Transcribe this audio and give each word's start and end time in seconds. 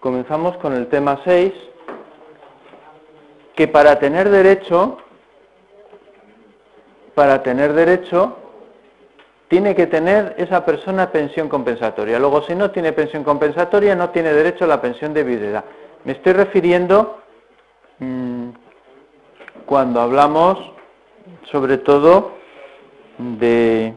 comenzamos 0.00 0.56
con 0.58 0.74
el 0.74 0.88
tema 0.88 1.20
6, 1.24 1.52
que 3.54 3.68
para 3.68 3.98
tener 3.98 4.28
derecho, 4.28 4.98
para 7.14 7.42
tener 7.42 7.72
derecho, 7.72 8.36
tiene 9.48 9.74
que 9.74 9.86
tener 9.86 10.34
esa 10.38 10.64
persona 10.64 11.10
pensión 11.12 11.48
compensatoria. 11.48 12.18
Luego, 12.18 12.42
si 12.42 12.54
no 12.54 12.70
tiene 12.70 12.92
pensión 12.92 13.24
compensatoria, 13.24 13.94
no 13.94 14.10
tiene 14.10 14.32
derecho 14.32 14.64
a 14.64 14.68
la 14.68 14.80
pensión 14.80 15.14
de 15.14 15.24
viudedad. 15.24 15.64
Me 16.04 16.12
estoy 16.12 16.32
refiriendo 16.32 17.18
mm, 17.98 18.48
cuando 19.64 20.00
hablamos, 20.00 20.58
sobre 21.50 21.78
todo, 21.78 22.32
de 23.18 23.94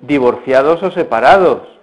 divorciados 0.00 0.82
o 0.82 0.90
separados, 0.90 1.77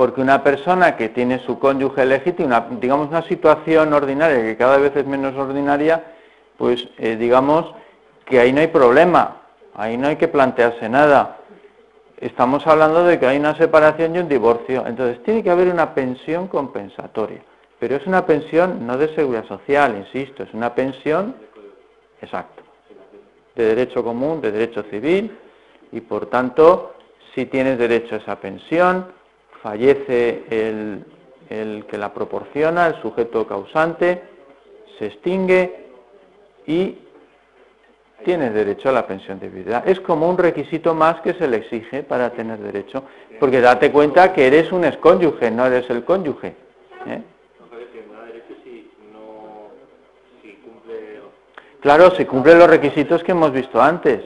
porque 0.00 0.22
una 0.22 0.42
persona 0.42 0.96
que 0.96 1.10
tiene 1.10 1.40
su 1.40 1.58
cónyuge 1.58 2.06
legítimo, 2.06 2.58
digamos 2.80 3.08
una 3.08 3.20
situación 3.20 3.92
ordinaria 3.92 4.40
que 4.40 4.56
cada 4.56 4.78
vez 4.78 4.96
es 4.96 5.04
menos 5.04 5.36
ordinaria, 5.36 6.02
pues 6.56 6.88
eh, 6.96 7.16
digamos 7.16 7.70
que 8.24 8.40
ahí 8.40 8.50
no 8.50 8.62
hay 8.62 8.68
problema, 8.68 9.42
Ahí 9.74 9.98
no 9.98 10.08
hay 10.08 10.16
que 10.16 10.26
plantearse 10.26 10.88
nada. 10.88 11.36
Estamos 12.16 12.66
hablando 12.66 13.04
de 13.04 13.20
que 13.20 13.26
hay 13.26 13.36
una 13.36 13.54
separación 13.58 14.16
y 14.16 14.20
un 14.20 14.28
divorcio. 14.30 14.86
Entonces 14.86 15.22
tiene 15.22 15.42
que 15.42 15.50
haber 15.50 15.68
una 15.68 15.92
pensión 15.92 16.48
compensatoria. 16.48 17.42
Pero 17.78 17.96
es 17.96 18.06
una 18.06 18.24
pensión 18.24 18.86
no 18.86 18.96
de 18.96 19.14
seguridad 19.14 19.44
social, 19.48 19.98
insisto, 19.98 20.44
es 20.44 20.54
una 20.54 20.74
pensión, 20.74 21.36
exacto, 22.22 22.62
de 23.54 23.66
derecho 23.66 24.02
común, 24.02 24.40
de 24.40 24.50
derecho 24.50 24.82
civil, 24.84 25.36
y 25.92 26.00
por 26.00 26.24
tanto, 26.30 26.94
si 27.34 27.44
tienes 27.44 27.76
derecho 27.76 28.14
a 28.14 28.18
esa 28.18 28.36
pensión, 28.40 29.19
fallece 29.62 30.44
el, 30.50 31.84
que 31.86 31.98
la 31.98 32.12
proporciona, 32.12 32.86
el 32.86 33.02
sujeto 33.02 33.46
causante, 33.46 34.22
se 34.98 35.06
extingue 35.06 35.86
y 36.66 36.98
tienes 38.24 38.52
derecho 38.52 38.90
a 38.90 38.92
la 38.92 39.06
pensión 39.06 39.38
de 39.40 39.48
viudedad. 39.48 39.88
Es 39.88 40.00
como 40.00 40.28
un 40.28 40.38
requisito 40.38 40.94
más 40.94 41.20
que 41.20 41.34
se 41.34 41.48
le 41.48 41.58
exige 41.58 42.02
para 42.02 42.30
tener 42.30 42.58
derecho, 42.58 43.04
porque 43.38 43.60
date 43.60 43.90
cuenta 43.90 44.32
que 44.32 44.46
eres 44.46 44.72
un 44.72 44.84
excónyuge, 44.84 45.50
no 45.50 45.66
eres 45.66 45.88
el 45.90 46.04
cónyuge. 46.04 46.54
¿eh? 47.06 47.22
Claro, 51.80 52.10
si 52.10 52.26
cumple 52.26 52.54
los 52.56 52.68
requisitos 52.68 53.24
que 53.24 53.32
hemos 53.32 53.52
visto 53.52 53.80
antes. 53.80 54.22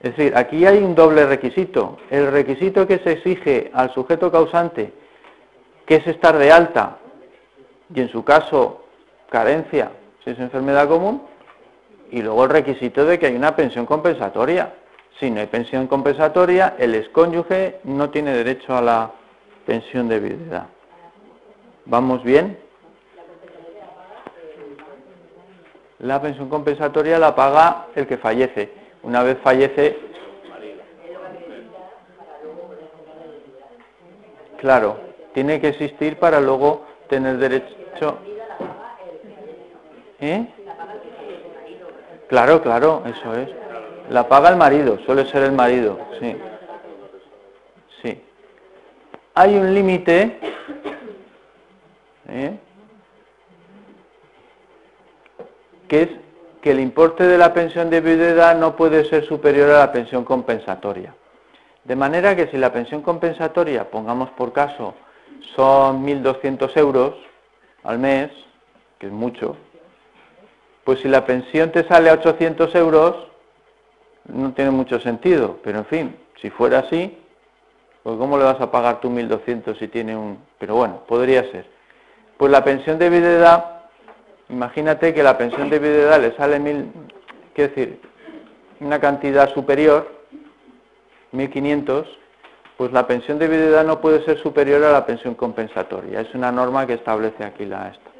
Es 0.00 0.16
decir, 0.16 0.34
aquí 0.34 0.64
hay 0.64 0.78
un 0.78 0.94
doble 0.94 1.26
requisito. 1.26 1.98
El 2.10 2.32
requisito 2.32 2.86
que 2.86 2.98
se 2.98 3.12
exige 3.12 3.70
al 3.74 3.92
sujeto 3.92 4.32
causante, 4.32 4.92
que 5.84 5.96
es 5.96 6.06
estar 6.06 6.38
de 6.38 6.50
alta, 6.50 6.98
y 7.94 8.00
en 8.00 8.08
su 8.08 8.24
caso 8.24 8.84
carencia, 9.28 9.90
si 10.24 10.30
es 10.30 10.38
enfermedad 10.38 10.88
común, 10.88 11.22
y 12.10 12.22
luego 12.22 12.44
el 12.44 12.50
requisito 12.50 13.04
de 13.04 13.18
que 13.18 13.26
hay 13.26 13.36
una 13.36 13.54
pensión 13.54 13.86
compensatoria. 13.86 14.74
Si 15.18 15.30
no 15.30 15.40
hay 15.40 15.46
pensión 15.46 15.86
compensatoria, 15.86 16.76
el 16.78 16.94
excónyuge 16.94 17.80
no 17.84 18.08
tiene 18.08 18.32
derecho 18.32 18.74
a 18.74 18.80
la 18.80 19.10
pensión 19.66 20.08
de 20.08 20.18
viudedad. 20.18 20.66
¿Vamos 21.84 22.22
bien? 22.24 22.58
La 25.98 26.22
pensión 26.22 26.48
compensatoria 26.48 27.18
la 27.18 27.34
paga 27.34 27.88
el 27.94 28.06
que 28.06 28.16
fallece. 28.16 28.79
Una 29.02 29.22
vez 29.22 29.38
fallece... 29.42 29.98
Claro, 34.58 34.98
tiene 35.32 35.60
que 35.60 35.68
existir 35.68 36.18
para 36.18 36.40
luego 36.40 36.84
tener 37.08 37.38
derecho... 37.38 38.18
¿Eh? 40.20 40.46
Claro, 42.28 42.60
claro, 42.62 43.02
eso 43.06 43.34
es. 43.34 43.48
La 44.10 44.28
paga 44.28 44.50
el 44.50 44.56
marido, 44.56 44.98
suele 45.06 45.24
ser 45.26 45.44
el 45.44 45.52
marido, 45.52 45.98
sí. 46.20 46.36
Sí. 48.02 48.22
Hay 49.34 49.56
un 49.56 49.72
límite 49.72 50.38
¿eh? 52.28 52.58
que 55.88 56.02
es 56.02 56.08
que 56.60 56.72
el 56.72 56.80
importe 56.80 57.26
de 57.26 57.38
la 57.38 57.54
pensión 57.54 57.90
de 57.90 58.00
viudedad 58.00 58.56
no 58.56 58.76
puede 58.76 59.04
ser 59.04 59.24
superior 59.24 59.70
a 59.70 59.78
la 59.78 59.92
pensión 59.92 60.24
compensatoria. 60.24 61.14
De 61.84 61.96
manera 61.96 62.36
que 62.36 62.48
si 62.48 62.58
la 62.58 62.72
pensión 62.72 63.02
compensatoria, 63.02 63.90
pongamos 63.90 64.30
por 64.30 64.52
caso, 64.52 64.94
son 65.56 66.04
1.200 66.04 66.76
euros 66.76 67.14
al 67.82 67.98
mes, 67.98 68.30
que 68.98 69.06
es 69.06 69.12
mucho, 69.12 69.56
pues 70.84 71.00
si 71.00 71.08
la 71.08 71.24
pensión 71.24 71.70
te 71.70 71.84
sale 71.84 72.10
a 72.10 72.14
800 72.14 72.74
euros, 72.74 73.16
no 74.26 74.52
tiene 74.52 74.70
mucho 74.70 75.00
sentido, 75.00 75.58
pero 75.62 75.78
en 75.78 75.86
fin, 75.86 76.16
si 76.40 76.50
fuera 76.50 76.80
así, 76.80 77.18
pues 78.02 78.16
¿cómo 78.16 78.38
le 78.38 78.44
vas 78.44 78.60
a 78.60 78.70
pagar 78.70 79.00
tú 79.00 79.10
1.200 79.10 79.78
si 79.78 79.88
tiene 79.88 80.16
un...? 80.16 80.38
Pero 80.58 80.74
bueno, 80.74 81.02
podría 81.06 81.42
ser. 81.50 81.66
Pues 82.36 82.50
la 82.50 82.64
pensión 82.64 82.98
de 82.98 83.10
viudedad, 83.10 83.79
imagínate 84.50 85.14
que 85.14 85.22
la 85.22 85.38
pensión 85.38 85.70
de 85.70 85.78
viudedad 85.78 86.20
le 86.20 86.36
sale 86.36 86.60
quiero 87.54 87.74
decir, 87.74 88.00
una 88.80 88.98
cantidad 88.98 89.52
superior, 89.52 90.08
1.500, 91.32 92.06
pues 92.76 92.92
la 92.92 93.06
pensión 93.06 93.38
de 93.38 93.48
viudedad 93.48 93.84
no 93.84 94.00
puede 94.00 94.24
ser 94.24 94.38
superior 94.38 94.82
a 94.84 94.92
la 94.92 95.04
pensión 95.04 95.34
compensatoria. 95.34 96.20
Es 96.20 96.34
una 96.34 96.50
norma 96.50 96.86
que 96.86 96.94
establece 96.94 97.44
aquí 97.44 97.66
la 97.66 97.88
esta. 97.88 98.10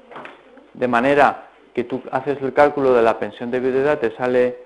De 0.74 0.86
manera 0.86 1.48
que 1.74 1.84
tú 1.84 2.02
haces 2.12 2.40
el 2.42 2.52
cálculo 2.52 2.92
de 2.92 3.02
la 3.02 3.18
pensión 3.18 3.50
de 3.50 3.60
viudedad, 3.60 3.98
te 3.98 4.14
sale, 4.16 4.58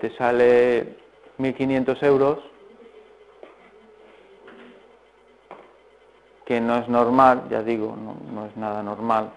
te 0.00 0.14
sale 0.16 0.96
1.500 1.38 2.02
euros, 2.04 2.38
que 6.44 6.60
no 6.60 6.78
es 6.78 6.88
normal, 6.88 7.42
ya 7.50 7.62
digo, 7.62 7.94
no, 8.32 8.46
es 8.46 8.56
nada 8.56 8.82
normal, 8.82 9.32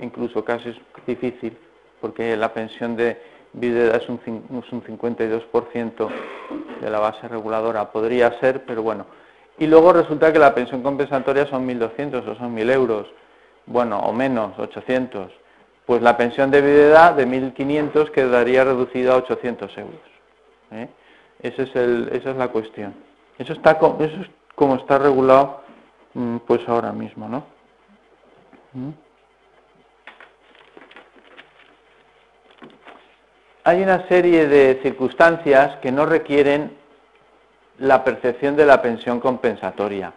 incluso 0.00 0.44
casi 0.44 0.70
es 0.70 0.76
difícil, 1.06 1.56
porque 2.00 2.36
la 2.36 2.52
pensión 2.52 2.96
de 2.96 3.20
viudedad 3.52 4.02
es 4.02 4.08
un, 4.08 4.20
es 4.64 4.72
un 4.72 4.82
52% 4.82 6.08
de 6.80 6.90
la 6.90 6.98
base 6.98 7.28
reguladora, 7.28 7.90
podría 7.90 8.38
ser, 8.40 8.64
pero 8.64 8.82
bueno. 8.82 9.06
Y 9.58 9.66
luego 9.66 9.92
resulta 9.92 10.32
que 10.32 10.38
la 10.38 10.54
pensión 10.54 10.82
compensatoria 10.82 11.46
son 11.46 11.68
1.200 11.68 12.26
o 12.26 12.34
son 12.36 12.56
1.000 12.56 12.70
euros, 12.72 13.06
bueno, 13.66 13.98
o 14.00 14.12
menos, 14.12 14.58
800 14.58 15.42
pues 15.86 16.00
la 16.00 16.16
pensión 16.16 16.50
de 16.50 16.60
viudedad 16.60 17.14
de 17.14 17.26
1.500 17.26 18.10
quedaría 18.10 18.64
reducida 18.64 19.14
a 19.14 19.16
800 19.16 19.78
euros. 19.78 20.00
¿eh? 20.70 20.88
es 21.40 21.58
esa 21.58 21.82
es 21.82 22.36
la 22.36 22.48
cuestión. 22.48 22.94
Eso, 23.38 23.52
está, 23.52 23.72
eso 23.72 24.20
es 24.20 24.30
como 24.54 24.76
está 24.76 24.98
regulado 24.98 25.62
mm, 26.14 26.36
pues 26.46 26.66
ahora 26.68 26.92
mismo, 26.92 27.28
¿no? 27.28 27.44
¿Mm? 28.72 28.90
Hay 33.64 33.80
una 33.80 34.08
serie 34.08 34.48
de 34.48 34.80
circunstancias 34.82 35.76
que 35.76 35.92
no 35.92 36.04
requieren 36.04 36.76
la 37.78 38.02
percepción 38.02 38.56
de 38.56 38.66
la 38.66 38.82
pensión 38.82 39.20
compensatoria 39.20 40.12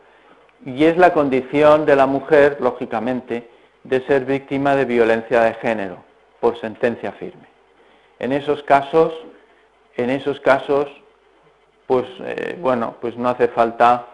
y 0.66 0.86
es 0.86 0.98
la 0.98 1.14
condición 1.14 1.86
de 1.86 1.96
la 1.96 2.08
mujer, 2.08 2.58
lógicamente, 2.60 3.48
de 3.84 4.02
ser 4.08 4.26
víctima 4.26 4.76
de 4.76 4.86
violencia 4.86 5.42
de 5.42 5.54
género 5.56 6.04
por 6.40 6.60
sentencia 6.60 7.12
firme. 7.12 7.48
En 8.18 8.32
esos 8.32 8.64
casos, 8.64 9.14
en 9.96 10.10
esos 10.10 10.40
casos, 10.40 10.88
pues 11.86 12.08
eh, 12.22 12.58
bueno, 12.60 12.96
pues 13.00 13.16
no 13.16 13.30
hace 13.30 13.48
falta, 13.50 14.08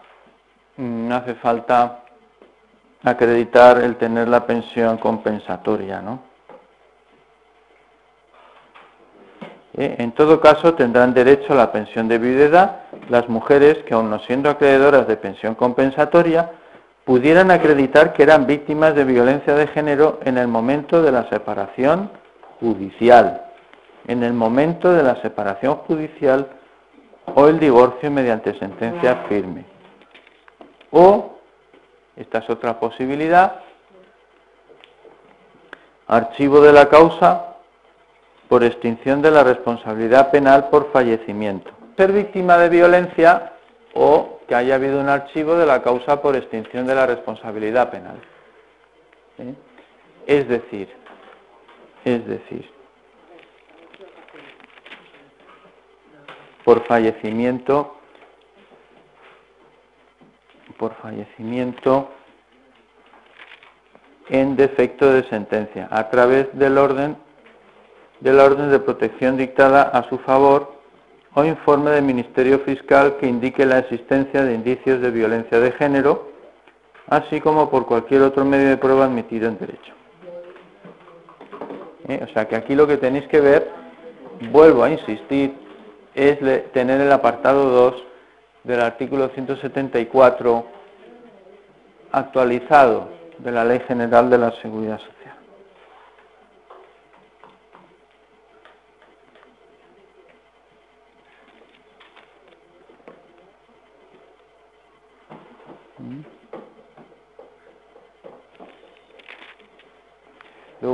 no 0.75 1.15
hace 1.15 1.35
falta 1.35 2.03
acreditar 3.01 3.77
el 3.77 3.95
tener 3.95 4.27
la 4.27 4.45
pensión 4.45 4.97
compensatoria, 4.97 6.01
¿no? 6.01 6.30
Eh, 9.73 9.95
en 9.99 10.11
todo 10.11 10.41
caso, 10.41 10.73
tendrán 10.73 11.13
derecho 11.13 11.53
a 11.53 11.55
la 11.55 11.71
pensión 11.71 12.07
de 12.07 12.17
viudedad. 12.17 12.81
Las 13.09 13.29
mujeres 13.29 13.77
que, 13.85 13.93
aun 13.93 14.09
no 14.09 14.19
siendo 14.19 14.49
acreedoras 14.49 15.07
de 15.07 15.15
pensión 15.15 15.55
compensatoria, 15.55 16.51
pudieran 17.05 17.51
acreditar 17.51 18.13
que 18.13 18.23
eran 18.23 18.45
víctimas 18.45 18.95
de 18.95 19.05
violencia 19.05 19.53
de 19.55 19.67
género 19.67 20.19
en 20.23 20.37
el 20.37 20.47
momento 20.47 21.01
de 21.01 21.11
la 21.11 21.27
separación 21.29 22.11
judicial, 22.59 23.45
en 24.07 24.23
el 24.23 24.33
momento 24.33 24.91
de 24.91 25.03
la 25.03 25.21
separación 25.21 25.77
judicial 25.77 26.47
o 27.33 27.47
el 27.47 27.59
divorcio 27.59 28.11
mediante 28.11 28.57
sentencia 28.59 29.23
firme. 29.29 29.65
O, 30.91 31.37
esta 32.15 32.39
es 32.39 32.49
otra 32.49 32.79
posibilidad, 32.79 33.61
archivo 36.07 36.59
de 36.61 36.73
la 36.73 36.89
causa 36.89 37.50
por 38.51 38.65
extinción 38.65 39.21
de 39.21 39.31
la 39.31 39.45
responsabilidad 39.45 40.29
penal 40.29 40.67
por 40.67 40.91
fallecimiento. 40.91 41.71
Ser 41.95 42.11
víctima 42.11 42.57
de 42.57 42.67
violencia 42.67 43.53
o 43.93 44.41
que 44.45 44.53
haya 44.53 44.75
habido 44.75 44.99
un 44.99 45.07
archivo 45.07 45.55
de 45.55 45.65
la 45.65 45.81
causa 45.81 46.21
por 46.21 46.35
extinción 46.35 46.85
de 46.85 46.93
la 46.93 47.05
responsabilidad 47.05 47.89
penal. 47.89 48.19
¿Eh? 49.37 49.53
Es 50.27 50.49
decir, 50.49 50.89
es 52.03 52.27
decir, 52.27 52.69
por 56.65 56.85
fallecimiento, 56.87 57.95
por 60.77 60.93
fallecimiento 60.95 62.11
en 64.27 64.57
defecto 64.57 65.09
de 65.13 65.23
sentencia, 65.29 65.87
a 65.89 66.09
través 66.09 66.49
del 66.51 66.77
orden 66.77 67.30
de 68.21 68.33
la 68.33 68.45
orden 68.45 68.71
de 68.71 68.79
protección 68.79 69.35
dictada 69.35 69.81
a 69.81 70.07
su 70.07 70.17
favor 70.19 70.71
o 71.33 71.43
informe 71.43 71.91
del 71.91 72.03
Ministerio 72.03 72.59
Fiscal 72.59 73.17
que 73.17 73.27
indique 73.27 73.65
la 73.65 73.79
existencia 73.79 74.43
de 74.43 74.53
indicios 74.53 75.01
de 75.01 75.11
violencia 75.11 75.59
de 75.59 75.71
género, 75.71 76.29
así 77.07 77.41
como 77.41 77.69
por 77.69 77.85
cualquier 77.85 78.21
otro 78.21 78.45
medio 78.45 78.69
de 78.69 78.77
prueba 78.77 79.05
admitido 79.05 79.47
en 79.47 79.57
derecho. 79.57 79.93
¿Eh? 82.07 82.25
O 82.29 82.33
sea 82.33 82.47
que 82.47 82.55
aquí 82.55 82.75
lo 82.75 82.87
que 82.87 82.97
tenéis 82.97 83.27
que 83.27 83.41
ver, 83.41 83.69
vuelvo 84.51 84.83
a 84.83 84.91
insistir, 84.91 85.53
es 86.13 86.37
tener 86.73 87.01
el 87.01 87.11
apartado 87.11 87.69
2 87.69 88.03
del 88.63 88.81
artículo 88.81 89.29
174 89.29 90.65
actualizado 92.11 93.09
de 93.37 93.51
la 93.51 93.63
Ley 93.63 93.79
General 93.87 94.29
de 94.29 94.37
la 94.37 94.51
Seguridad 94.61 94.99
Social. 94.99 95.20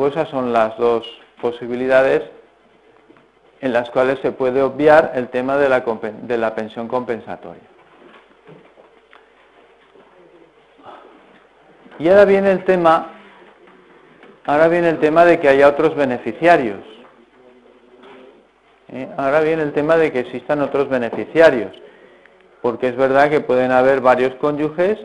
Esas 0.07 0.30
son 0.30 0.54
las 0.54 0.77
dos 0.77 1.06
posibilidades 1.42 2.24
en 3.59 3.74
las 3.74 3.89
cuales 3.89 4.19
se 4.21 4.31
puede 4.31 4.62
obviar 4.62 5.12
el 5.15 5.30
tema 5.30 5.57
de 5.57 5.68
la, 5.69 5.81
de 5.81 6.38
la 6.38 6.56
pensión 6.56 6.88
compensatoria. 6.88 7.63
Y 12.00 12.07
ahora 12.07 12.25
viene 12.25 12.51
el 12.51 12.63
tema, 12.63 13.12
ahora 14.45 14.68
viene 14.68 14.89
el 14.89 15.00
tema 15.00 15.25
de 15.25 15.39
que 15.39 15.50
haya 15.50 15.68
otros 15.68 15.95
beneficiarios. 15.95 16.80
¿Eh? 18.89 19.09
Ahora 19.18 19.42
viene 19.42 19.63
el 19.63 19.74
tema 19.74 19.98
de 19.98 20.12
que 20.12 20.19
existan 20.19 20.62
otros 20.62 20.88
beneficiarios, 20.89 21.71
porque 22.62 22.89
es 22.89 22.95
verdad 22.95 23.30
que 23.30 23.42
pueden 23.42 23.71
haber 23.71 24.00
varios 24.00 24.36
cónyuges, 24.36 25.00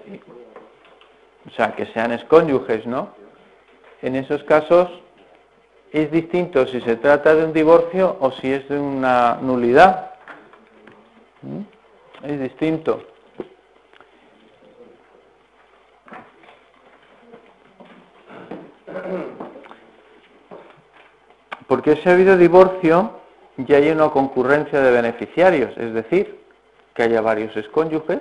o 1.47 1.51
sea, 1.51 1.75
que 1.75 1.87
sean 1.87 2.13
excónyuges, 2.13 2.87
¿no? 2.87 3.22
En 4.03 4.17
esos 4.17 4.43
casos 4.45 4.91
es 5.93 6.11
distinto 6.11 6.67
si 6.67 6.81
se 6.81 6.97
trata 6.97 7.35
de 7.35 7.45
un 7.45 7.53
divorcio 7.53 8.17
o 8.21 8.33
si 8.33 8.53
es 8.53 8.69
de 8.69 8.79
una 8.79 9.39
nulidad. 9.41 10.11
¿Mm? 11.43 11.61
Es 12.25 12.41
distinto. 12.41 13.05
Porque 21.69 21.97
si 21.97 22.09
ha 22.09 22.13
habido 22.13 22.37
divorcio, 22.37 23.19
ya 23.57 23.77
hay 23.77 23.91
una 23.91 24.11
concurrencia 24.11 24.81
de 24.81 24.91
beneficiarios, 24.91 25.77
es 25.79 25.95
decir, 25.95 26.41
que 26.95 27.05
haya 27.05 27.21
varios 27.21 27.57
excónyuges, 27.57 28.21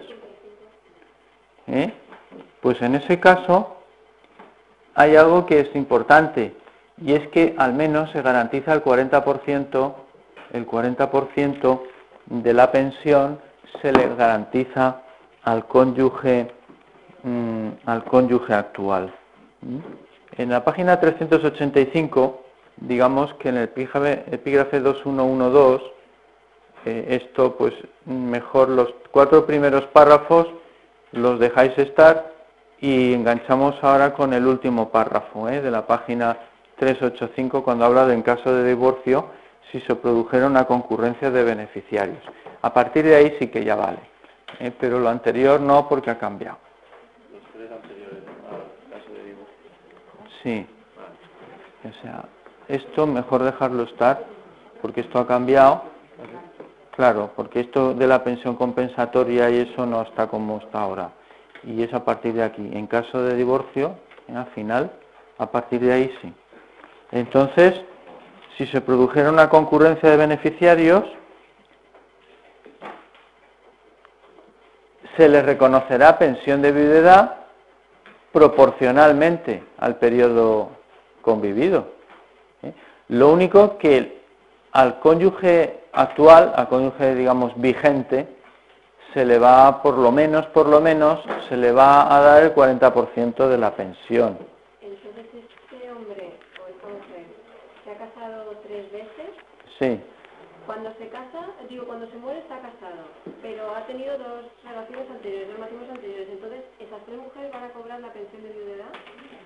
¿eh? 1.67 1.91
pues 2.61 2.81
en 2.81 2.95
ese 2.95 3.19
caso 3.19 3.80
hay 5.01 5.15
algo 5.15 5.47
que 5.47 5.59
es 5.61 5.75
importante 5.75 6.53
y 7.03 7.13
es 7.13 7.27
que 7.29 7.55
al 7.57 7.73
menos 7.73 8.11
se 8.11 8.21
garantiza 8.21 8.71
el 8.73 8.83
40%, 8.83 9.93
el 10.53 10.67
40% 10.67 11.81
de 12.27 12.53
la 12.53 12.71
pensión 12.71 13.39
se 13.81 13.91
le 13.91 14.13
garantiza 14.15 15.01
al 15.43 15.65
cónyuge, 15.65 16.51
mm, 17.23 17.69
al 17.85 18.03
cónyuge 18.03 18.53
actual. 18.53 19.11
En 20.37 20.49
la 20.49 20.63
página 20.63 20.99
385, 20.99 22.43
digamos 22.77 23.33
que 23.35 23.49
en 23.49 23.57
el 23.57 23.63
epígrafe 23.63 24.79
2112, 24.79 25.83
eh, 26.85 27.21
esto 27.21 27.55
pues 27.57 27.73
mejor 28.05 28.69
los 28.69 28.93
cuatro 29.11 29.47
primeros 29.47 29.85
párrafos 29.87 30.47
los 31.11 31.39
dejáis 31.39 31.75
estar 31.77 32.30
y 32.81 33.13
enganchamos 33.13 33.75
ahora 33.83 34.11
con 34.11 34.33
el 34.33 34.45
último 34.47 34.89
párrafo 34.89 35.47
¿eh? 35.47 35.61
de 35.61 35.69
la 35.69 35.85
página 35.85 36.35
385 36.77 37.63
cuando 37.63 37.85
habla 37.85 38.07
de 38.07 38.15
en 38.15 38.23
caso 38.23 38.51
de 38.53 38.67
divorcio 38.67 39.29
si 39.71 39.79
se 39.81 39.95
produjera 39.95 40.47
una 40.47 40.65
concurrencia 40.65 41.29
de 41.29 41.43
beneficiarios. 41.43 42.23
A 42.63 42.73
partir 42.73 43.05
de 43.05 43.15
ahí 43.15 43.35
sí 43.39 43.47
que 43.47 43.63
ya 43.63 43.75
vale, 43.75 43.99
¿eh? 44.59 44.73
pero 44.77 44.99
lo 44.99 45.09
anterior 45.09 45.61
no 45.61 45.87
porque 45.87 46.09
ha 46.09 46.17
cambiado. 46.17 46.57
Los 47.31 47.43
tres 47.53 47.71
anteriores 47.71 48.23
al 48.49 48.99
caso 48.99 49.13
de 49.13 49.23
divorcio. 49.25 49.55
Sí. 50.41 50.67
O 51.87 52.01
sea, 52.01 52.25
esto 52.67 53.05
mejor 53.05 53.43
dejarlo 53.43 53.83
estar 53.83 54.25
porque 54.81 55.01
esto 55.01 55.19
ha 55.19 55.27
cambiado. 55.27 55.83
Claro, 56.95 57.31
porque 57.35 57.61
esto 57.61 57.93
de 57.93 58.07
la 58.07 58.23
pensión 58.23 58.55
compensatoria 58.55 59.49
y 59.51 59.59
eso 59.59 59.85
no 59.85 60.01
está 60.01 60.27
como 60.27 60.57
está 60.57 60.81
ahora 60.81 61.11
y 61.63 61.83
es 61.83 61.93
a 61.93 62.03
partir 62.03 62.33
de 62.33 62.43
aquí. 62.43 62.69
En 62.73 62.87
caso 62.87 63.21
de 63.23 63.35
divorcio, 63.35 63.95
al 64.33 64.47
final, 64.47 64.91
a 65.37 65.51
partir 65.51 65.81
de 65.81 65.93
ahí 65.93 66.13
sí. 66.21 66.33
Entonces, 67.11 67.81
si 68.57 68.65
se 68.67 68.81
produjera 68.81 69.29
una 69.29 69.49
concurrencia 69.49 70.09
de 70.09 70.17
beneficiarios, 70.17 71.03
se 75.17 75.27
le 75.27 75.41
reconocerá 75.41 76.17
pensión 76.17 76.61
de 76.61 76.71
viudedad 76.71 77.37
proporcionalmente 78.31 79.63
al 79.77 79.97
periodo 79.97 80.69
convivido. 81.21 81.87
¿eh? 82.63 82.73
Lo 83.09 83.31
único 83.31 83.77
que 83.77 84.21
al 84.71 84.99
cónyuge 84.99 85.81
actual, 85.91 86.53
al 86.55 86.69
cónyuge, 86.69 87.15
digamos, 87.15 87.51
vigente, 87.59 88.27
se 89.13 89.25
le 89.25 89.39
va, 89.39 89.81
por 89.81 89.97
lo 89.97 90.11
menos, 90.11 90.45
por 90.47 90.67
lo 90.67 90.79
menos, 90.79 91.19
se 91.49 91.57
le 91.57 91.71
va 91.71 92.15
a 92.15 92.21
dar 92.21 92.43
el 92.43 92.55
40% 92.55 93.47
de 93.47 93.57
la 93.57 93.75
pensión. 93.75 94.37
Entonces, 94.81 95.25
este 95.33 95.91
hombre 95.91 96.31
o 96.63 96.67
esta 96.67 96.87
mujer 96.87 97.25
se 97.83 97.91
ha 97.91 97.97
casado 97.97 98.55
tres 98.65 98.91
veces. 98.91 99.29
Sí. 99.79 99.99
Cuando 100.65 100.93
se 100.97 101.09
casa, 101.09 101.47
digo, 101.67 101.85
cuando 101.85 102.07
se 102.09 102.17
muere 102.17 102.39
está 102.39 102.55
casado, 102.59 103.03
pero 103.41 103.75
ha 103.75 103.85
tenido 103.87 104.17
dos 104.17 104.45
relaciones 104.63 105.09
anteriores, 105.09 105.49
dos 105.49 105.59
matrimonios 105.59 105.91
anteriores. 105.91 106.27
Entonces, 106.31 106.61
¿esas 106.79 106.99
tres 107.05 107.17
mujeres 107.17 107.51
van 107.51 107.63
a 107.65 107.69
cobrar 107.69 107.99
la 107.99 108.13
pensión 108.13 108.43
de 108.43 108.49
viudedad? 108.49 108.89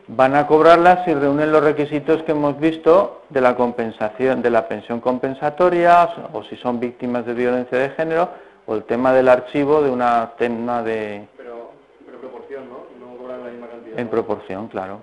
Van 0.08 0.36
a 0.36 0.46
cobrarla 0.46 1.04
si 1.04 1.14
reúnen 1.16 1.52
los 1.52 1.64
requisitos 1.64 2.22
que 2.24 2.34
hemos 2.34 2.60
visto 2.60 3.24
de 3.30 3.42
la 3.42 3.56
compensación, 3.56 4.44
de 4.44 4.52
la 4.52 4.68
pensión 4.68 5.00
compensatoria, 5.00 6.10
o 6.32 6.44
si 6.44 6.58
son 6.58 6.80
víctimas 6.80 7.26
de 7.26 7.34
violencia 7.34 7.80
de 7.80 7.90
género, 7.90 8.30
o 8.66 8.76
el 8.76 8.84
tema 8.84 9.14
del 9.14 9.30
archivo 9.30 9.82
de 9.82 9.90
una 9.90 10.34
tema 10.38 10.82
de... 10.84 11.28
Pero, 11.38 11.72
pero 12.06 12.20
proporción, 12.20 12.70
¿no? 12.70 12.86
No 13.00 13.18
cobran 13.18 13.44
la 13.44 13.52
misma 13.52 13.68
cantidad. 13.68 14.00
En 14.00 14.08
proporción, 14.08 14.68
claro. 14.68 15.00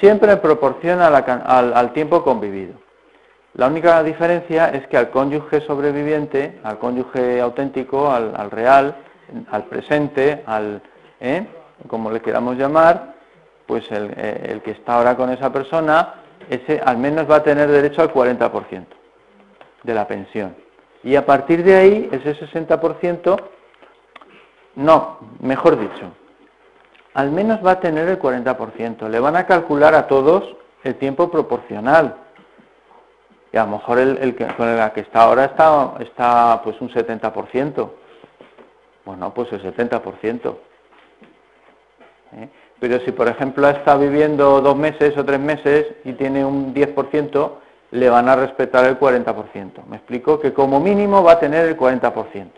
Siempre 0.00 0.32
en 0.32 0.40
proporción 0.40 1.00
al, 1.00 1.14
al, 1.74 1.92
tiempo 1.92 2.22
convivido. 2.22 2.74
La 3.54 3.66
única 3.66 4.02
diferencia 4.02 4.68
es 4.68 4.86
que 4.86 4.96
al 4.96 5.10
cónyuge 5.10 5.60
sobreviviente, 5.62 6.60
al 6.62 6.78
cónyuge 6.78 7.40
auténtico, 7.40 8.10
al, 8.10 8.50
real, 8.50 8.94
al 9.50 9.64
presente, 9.64 10.44
al, 10.46 10.80
¿eh? 11.20 11.46
como 11.88 12.12
le 12.12 12.20
queramos 12.20 12.56
llamar, 12.56 13.14
pues 13.66 13.90
el, 13.90 14.12
eh, 14.16 14.46
el, 14.50 14.62
que 14.62 14.70
está 14.70 14.94
ahora 14.94 15.16
con 15.16 15.30
esa 15.30 15.52
persona, 15.52 16.14
ese 16.48 16.80
al 16.84 16.98
menos 16.98 17.28
va 17.28 17.36
a 17.36 17.42
tener 17.42 17.68
derecho 17.68 18.00
al 18.02 18.12
40% 18.12 18.86
de 19.82 19.94
la 19.94 20.06
pensión. 20.06 20.67
Y 21.02 21.16
a 21.16 21.24
partir 21.24 21.62
de 21.62 21.74
ahí, 21.74 22.08
ese 22.12 22.34
60%, 22.34 23.36
no, 24.76 25.18
mejor 25.40 25.78
dicho, 25.78 26.12
al 27.14 27.30
menos 27.30 27.64
va 27.64 27.72
a 27.72 27.80
tener 27.80 28.08
el 28.08 28.18
40%. 28.18 29.08
Le 29.08 29.20
van 29.20 29.36
a 29.36 29.46
calcular 29.46 29.94
a 29.94 30.06
todos 30.06 30.56
el 30.84 30.96
tiempo 30.96 31.30
proporcional. 31.30 32.16
Y 33.52 33.56
a 33.56 33.64
lo 33.64 33.72
mejor 33.72 33.98
el, 33.98 34.34
que, 34.36 34.46
con 34.54 34.68
el 34.68 34.92
que 34.92 35.00
está 35.00 35.22
ahora 35.22 35.46
está, 35.46 35.94
está 36.00 36.60
pues 36.62 36.80
un 36.80 36.90
70%. 36.90 37.90
Bueno, 39.04 39.32
pues 39.32 39.52
el 39.52 39.62
70%. 39.62 40.56
¿Eh? 42.32 42.48
Pero 42.78 43.00
si, 43.00 43.12
por 43.12 43.26
ejemplo, 43.26 43.68
está 43.68 43.96
viviendo 43.96 44.60
dos 44.60 44.76
meses 44.76 45.16
o 45.16 45.24
tres 45.24 45.40
meses 45.40 45.86
y 46.04 46.12
tiene 46.12 46.44
un 46.44 46.74
10%, 46.74 47.50
le 47.90 48.10
van 48.10 48.28
a 48.28 48.36
respetar 48.36 48.84
el 48.84 48.98
40%. 48.98 49.84
Me 49.86 49.96
explico 49.96 50.38
que 50.38 50.52
como 50.52 50.80
mínimo 50.80 51.22
va 51.22 51.32
a 51.32 51.40
tener 51.40 51.66
el 51.66 51.76
40%. 51.76 52.50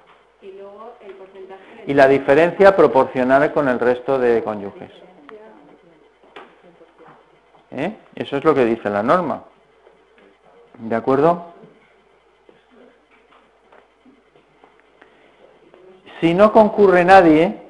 Y 0.42 0.52
luego 0.52 0.92
el 1.00 1.14
porcentaje 1.14 1.84
y 1.86 1.94
la 1.94 2.08
diferencia 2.08 2.74
proporcional 2.74 3.52
con 3.52 3.68
el 3.68 3.78
resto 3.78 4.18
de 4.18 4.42
cónyuges. 4.42 4.90
¿Eh? 7.70 7.96
Eso 8.16 8.36
es 8.36 8.44
lo 8.44 8.54
que 8.54 8.64
dice 8.64 8.90
la 8.90 9.02
norma. 9.02 9.44
¿De 10.78 10.96
acuerdo? 10.96 11.52
Si 16.20 16.34
no 16.34 16.52
concurre 16.52 17.04
nadie, 17.04 17.62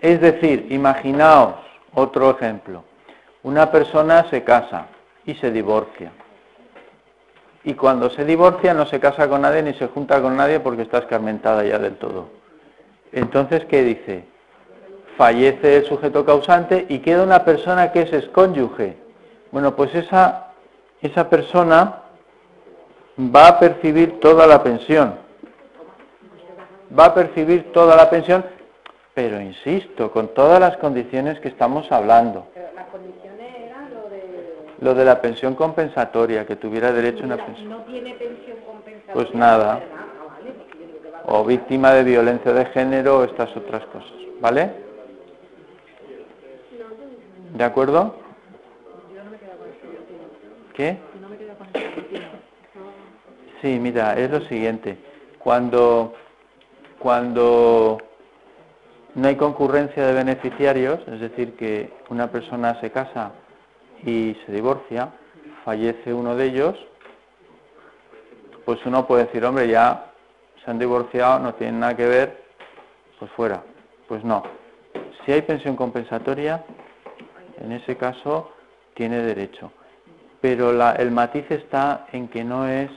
es 0.00 0.20
decir, 0.20 0.66
imaginaos 0.70 1.54
otro 1.94 2.30
ejemplo. 2.30 2.84
Una 3.42 3.70
persona 3.70 4.28
se 4.30 4.44
casa 4.44 4.86
y 5.24 5.34
se 5.34 5.50
divorcia. 5.50 6.12
Y 7.64 7.74
cuando 7.74 8.10
se 8.10 8.24
divorcia 8.24 8.74
no 8.74 8.86
se 8.86 9.00
casa 9.00 9.28
con 9.28 9.42
nadie 9.42 9.62
ni 9.62 9.74
se 9.74 9.88
junta 9.88 10.20
con 10.20 10.36
nadie 10.36 10.60
porque 10.60 10.82
está 10.82 10.98
escarmentada 10.98 11.64
ya 11.64 11.78
del 11.78 11.96
todo. 11.96 12.28
Entonces, 13.12 13.64
¿qué 13.66 13.82
dice? 13.82 14.24
Fallece 15.16 15.76
el 15.76 15.84
sujeto 15.84 16.24
causante 16.24 16.86
y 16.88 17.00
queda 17.00 17.22
una 17.22 17.44
persona 17.44 17.92
que 17.92 18.02
es 18.02 18.12
excónyuge. 18.12 18.96
Bueno, 19.50 19.76
pues 19.76 19.94
esa, 19.94 20.52
esa 21.00 21.28
persona 21.28 22.02
va 23.18 23.48
a 23.48 23.58
percibir 23.58 24.18
toda 24.20 24.46
la 24.46 24.62
pensión. 24.62 25.18
Va 26.98 27.06
a 27.06 27.14
percibir 27.14 27.72
toda 27.72 27.96
la 27.96 28.08
pensión, 28.10 28.44
pero 29.14 29.40
insisto, 29.40 30.10
con 30.10 30.28
todas 30.28 30.58
las 30.58 30.76
condiciones 30.78 31.38
que 31.40 31.48
estamos 31.48 31.90
hablando. 31.92 32.46
Lo 34.82 34.94
de 34.94 35.04
la 35.04 35.20
pensión 35.20 35.54
compensatoria, 35.54 36.44
que 36.44 36.56
tuviera 36.56 36.92
derecho 36.92 37.22
a 37.22 37.26
una 37.26 37.36
pensión. 37.36 37.68
No 37.68 37.82
tiene 37.84 38.14
pensión 38.14 38.58
compensatoria. 38.66 39.14
Pues 39.14 39.32
nada. 39.32 39.80
Ah, 39.94 41.22
O 41.26 41.44
víctima 41.44 41.92
de 41.92 42.02
violencia 42.02 42.52
de 42.52 42.64
género 42.66 43.18
o 43.18 43.24
estas 43.24 43.56
otras 43.56 43.84
cosas. 43.86 44.10
¿Vale? 44.40 44.72
¿De 47.54 47.62
acuerdo? 47.62 48.16
¿Qué? 50.74 50.98
Sí, 53.60 53.78
mira, 53.78 54.14
es 54.18 54.30
lo 54.32 54.40
siguiente. 54.48 54.98
Cuando, 55.38 56.14
cuando 56.98 57.98
no 59.14 59.28
hay 59.28 59.36
concurrencia 59.36 60.08
de 60.08 60.12
beneficiarios, 60.12 60.98
es 61.06 61.20
decir, 61.20 61.54
que 61.54 61.92
una 62.08 62.32
persona 62.32 62.80
se 62.80 62.90
casa 62.90 63.30
y 64.04 64.36
se 64.46 64.52
divorcia, 64.52 65.10
fallece 65.64 66.12
uno 66.12 66.34
de 66.36 66.46
ellos, 66.46 66.86
pues 68.64 68.84
uno 68.86 69.06
puede 69.06 69.26
decir, 69.26 69.44
hombre, 69.44 69.68
ya 69.68 70.12
se 70.64 70.70
han 70.70 70.78
divorciado, 70.78 71.38
no 71.40 71.54
tienen 71.54 71.80
nada 71.80 71.96
que 71.96 72.06
ver, 72.06 72.42
pues 73.18 73.30
fuera. 73.32 73.62
Pues 74.08 74.24
no. 74.24 74.42
Si 75.24 75.32
hay 75.32 75.42
pensión 75.42 75.76
compensatoria, 75.76 76.64
en 77.58 77.72
ese 77.72 77.96
caso 77.96 78.52
tiene 78.94 79.18
derecho. 79.18 79.72
Pero 80.40 80.72
la- 80.72 80.92
el 80.92 81.10
matiz 81.10 81.48
está 81.50 82.06
en 82.12 82.28
que 82.28 82.44
no 82.44 82.66
es 82.68 82.90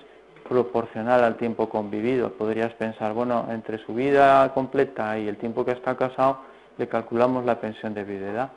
proporcional 0.50 1.24
al 1.24 1.38
tiempo 1.38 1.70
convivido. 1.70 2.32
Podrías 2.34 2.74
pensar, 2.74 3.14
bueno, 3.14 3.48
entre 3.50 3.78
su 3.86 3.94
vida 3.94 4.52
completa 4.54 5.18
y 5.18 5.28
el 5.28 5.38
tiempo 5.38 5.66
que 5.66 5.72
está 5.72 5.96
casado, 5.96 6.42
le 6.78 6.88
calculamos 6.88 7.46
la 7.46 7.60
pensión 7.60 7.94
de 7.94 8.04
viudedad. 8.04 8.52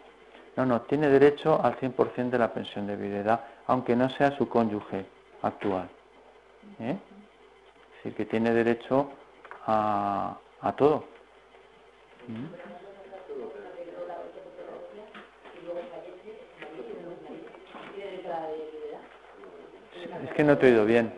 No, 0.58 0.66
no, 0.66 0.80
tiene 0.80 1.08
derecho 1.08 1.60
al 1.62 1.76
100% 1.76 2.30
de 2.30 2.38
la 2.38 2.52
pensión 2.52 2.88
de 2.88 2.96
viudedad, 2.96 3.44
aunque 3.68 3.94
no 3.94 4.10
sea 4.10 4.36
su 4.36 4.48
cónyuge 4.48 5.06
actual. 5.42 5.88
¿eh? 6.80 6.96
Es 7.90 7.96
decir, 7.98 8.16
que 8.16 8.24
tiene 8.24 8.52
derecho 8.52 9.08
a, 9.66 10.36
a 10.60 10.72
todo. 10.72 11.04
¿Mm? 12.26 12.46
Es 20.24 20.32
que 20.34 20.42
no 20.42 20.58
te 20.58 20.66
he 20.66 20.70
oído 20.72 20.84
bien. 20.84 21.12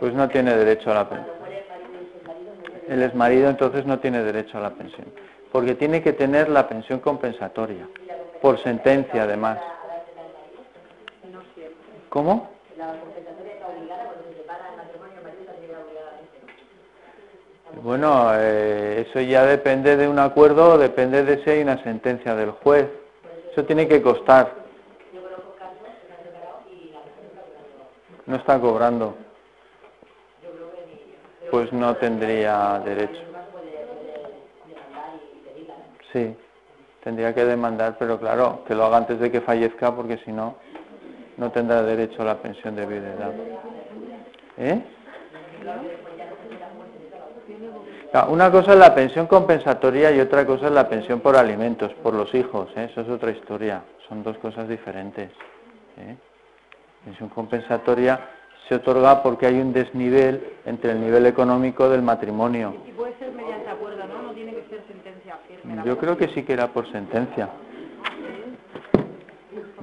Pues 0.00 0.14
no 0.14 0.26
tiene 0.26 0.56
derecho 0.56 0.90
a 0.90 0.94
la 0.94 1.08
pensión. 1.10 1.35
El 2.88 3.02
exmarido 3.02 3.50
entonces 3.50 3.84
no 3.84 3.98
tiene 3.98 4.22
derecho 4.22 4.58
a 4.58 4.60
la 4.60 4.70
pensión, 4.70 5.06
porque 5.50 5.74
tiene 5.74 6.02
que 6.02 6.12
tener 6.12 6.48
la 6.48 6.68
pensión 6.68 7.00
compensatoria, 7.00 7.88
por 8.40 8.62
sentencia 8.62 9.24
además. 9.24 9.58
¿Cómo? 12.08 12.50
Bueno, 17.82 18.30
eh, 18.34 19.04
eso 19.06 19.20
ya 19.20 19.44
depende 19.44 19.96
de 19.96 20.08
un 20.08 20.18
acuerdo 20.18 20.78
depende 20.78 21.24
de 21.24 21.44
si 21.44 21.50
hay 21.50 21.62
una 21.62 21.82
sentencia 21.82 22.34
del 22.34 22.50
juez. 22.50 22.88
Eso 23.52 23.64
tiene 23.64 23.86
que 23.86 24.00
costar. 24.00 24.52
No 28.26 28.36
está 28.36 28.58
cobrando. 28.58 29.25
Pues 31.56 31.72
no 31.72 31.96
tendría 31.96 32.78
derecho. 32.84 33.22
Sí, 36.12 36.36
tendría 37.02 37.34
que 37.34 37.46
demandar, 37.46 37.96
pero 37.98 38.18
claro, 38.18 38.62
que 38.68 38.74
lo 38.74 38.84
haga 38.84 38.98
antes 38.98 39.18
de 39.18 39.30
que 39.30 39.40
fallezca 39.40 39.96
porque 39.96 40.18
si 40.18 40.32
no, 40.32 40.56
no 41.38 41.50
tendrá 41.52 41.82
derecho 41.82 42.20
a 42.20 42.26
la 42.26 42.36
pensión 42.36 42.76
de 42.76 42.84
viudedad. 42.84 43.32
¿Eh? 44.58 44.82
Claro, 48.10 48.30
Una 48.30 48.50
cosa 48.50 48.74
es 48.74 48.78
la 48.78 48.94
pensión 48.94 49.26
compensatoria 49.26 50.10
y 50.10 50.20
otra 50.20 50.44
cosa 50.44 50.66
es 50.66 50.72
la 50.72 50.86
pensión 50.86 51.20
por 51.20 51.36
alimentos, 51.36 51.90
por 52.02 52.12
los 52.12 52.34
hijos, 52.34 52.68
¿eh? 52.76 52.88
eso 52.90 53.00
es 53.00 53.08
otra 53.08 53.30
historia, 53.30 53.82
son 54.06 54.22
dos 54.22 54.36
cosas 54.36 54.68
diferentes. 54.68 55.30
¿eh? 55.96 56.16
Pensión 57.02 57.30
compensatoria 57.30 58.35
se 58.68 58.74
otorga 58.74 59.22
porque 59.22 59.46
hay 59.46 59.60
un 59.60 59.72
desnivel 59.72 60.42
entre 60.64 60.92
el 60.92 61.00
nivel 61.00 61.26
económico 61.26 61.88
del 61.88 62.02
matrimonio. 62.02 62.74
Y 62.86 62.92
puede 62.92 63.16
ser 63.18 63.32
mediante 63.32 63.70
acuerdo, 63.70 64.06
¿no? 64.06 64.22
No 64.22 64.32
tiene 64.32 64.54
que 64.54 64.64
ser 64.68 64.82
sentencia 64.88 65.38
firme. 65.46 65.82
Yo 65.84 65.96
creo 65.98 66.16
que 66.16 66.28
sí 66.28 66.42
que 66.42 66.52
era 66.52 66.68
por 66.68 66.90
sentencia. 66.90 67.48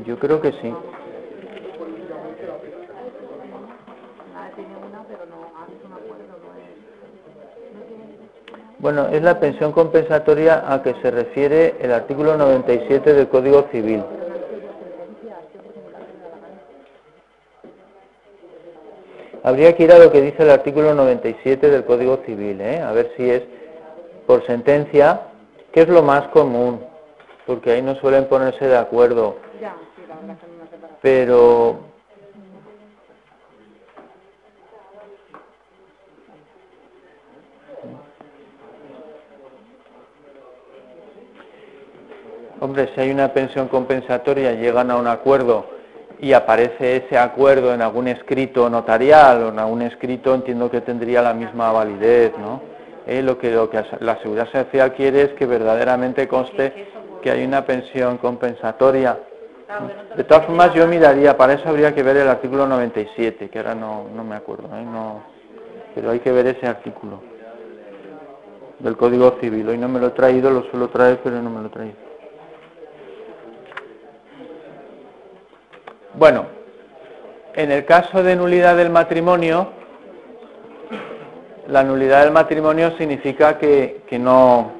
Yo 0.05 0.19
creo 0.19 0.41
que 0.41 0.51
sí. 0.53 0.73
Bueno, 8.79 9.07
es 9.07 9.21
la 9.21 9.39
pensión 9.39 9.71
compensatoria 9.71 10.65
a 10.67 10.83
que 10.83 10.93
se 11.01 11.09
refiere 11.09 11.77
el 11.79 11.93
artículo 11.93 12.35
97 12.35 13.13
del 13.13 13.29
Código 13.29 13.65
Civil. 13.71 14.03
Habría 19.43 19.75
que 19.75 19.83
ir 19.83 19.91
a 19.91 19.99
lo 19.99 20.09
que 20.09 20.21
dice 20.21 20.41
el 20.43 20.51
artículo 20.51 20.93
97 20.93 21.69
del 21.69 21.83
Código 21.83 22.21
Civil, 22.25 22.61
¿eh? 22.61 22.79
a 22.79 22.93
ver 22.93 23.11
si 23.17 23.29
es 23.29 23.43
por 24.25 24.45
sentencia, 24.45 25.23
que 25.73 25.81
es 25.81 25.89
lo 25.89 26.01
más 26.01 26.29
común, 26.29 26.81
porque 27.45 27.71
ahí 27.71 27.81
no 27.81 27.95
suelen 27.95 28.25
ponerse 28.25 28.65
de 28.65 28.77
acuerdo. 28.77 29.35
Pero 31.01 31.91
Hombre, 42.61 42.89
si 42.95 43.01
hay 43.01 43.11
una 43.11 43.33
pensión 43.33 43.67
compensatoria, 43.67 44.53
llegan 44.53 44.89
a 44.89 44.95
un 44.95 45.07
acuerdo 45.07 45.72
y 46.23 46.31
aparece 46.31 46.95
ese 46.95 47.17
acuerdo 47.17 47.73
en 47.73 47.81
algún 47.81 48.07
escrito 48.07 48.69
notarial 48.69 49.43
o 49.43 49.49
en 49.49 49.59
algún 49.59 49.81
escrito, 49.81 50.33
entiendo 50.33 50.71
que 50.71 50.79
tendría 50.79 51.21
la 51.21 51.33
misma 51.33 51.69
validez, 51.73 52.31
¿no? 52.39 52.61
Eh, 53.05 53.21
lo 53.21 53.37
que, 53.37 53.51
lo 53.51 53.69
que 53.69 53.83
la 53.99 54.17
Seguridad 54.19 54.49
Social 54.49 54.93
quiere 54.93 55.23
es 55.23 55.33
que 55.33 55.45
verdaderamente 55.45 56.25
conste 56.29 56.87
que 57.21 57.29
hay 57.29 57.43
una 57.43 57.65
pensión 57.65 58.17
compensatoria. 58.19 59.19
De 60.15 60.23
todas 60.23 60.45
formas, 60.45 60.73
yo 60.73 60.87
miraría, 60.87 61.35
para 61.35 61.53
eso 61.53 61.67
habría 61.67 61.93
que 61.93 62.03
ver 62.03 62.15
el 62.15 62.29
artículo 62.29 62.67
97, 62.67 63.49
que 63.49 63.59
ahora 63.59 63.75
no, 63.75 64.05
no 64.15 64.23
me 64.23 64.37
acuerdo, 64.37 64.69
¿eh? 64.77 64.85
no, 64.85 65.23
pero 65.93 66.11
hay 66.11 66.19
que 66.19 66.31
ver 66.31 66.47
ese 66.47 66.67
artículo 66.67 67.21
del 68.79 68.95
Código 68.95 69.35
Civil. 69.41 69.67
Hoy 69.67 69.77
no 69.77 69.89
me 69.89 69.99
lo 69.99 70.07
he 70.07 70.11
traído, 70.11 70.49
lo 70.49 70.63
suelo 70.69 70.87
traer, 70.87 71.19
pero 71.21 71.41
no 71.41 71.49
me 71.49 71.59
lo 71.59 71.67
he 71.67 71.71
traído. 71.71 72.02
Bueno, 76.15 76.45
en 77.55 77.71
el 77.71 77.85
caso 77.85 78.21
de 78.21 78.35
nulidad 78.35 78.77
del 78.77 78.91
matrimonio, 78.91 79.69
la 81.67 81.83
nulidad 81.83 82.23
del 82.23 82.31
matrimonio 82.31 82.95
significa 82.97 83.57
que, 83.57 84.03
no 84.19 84.71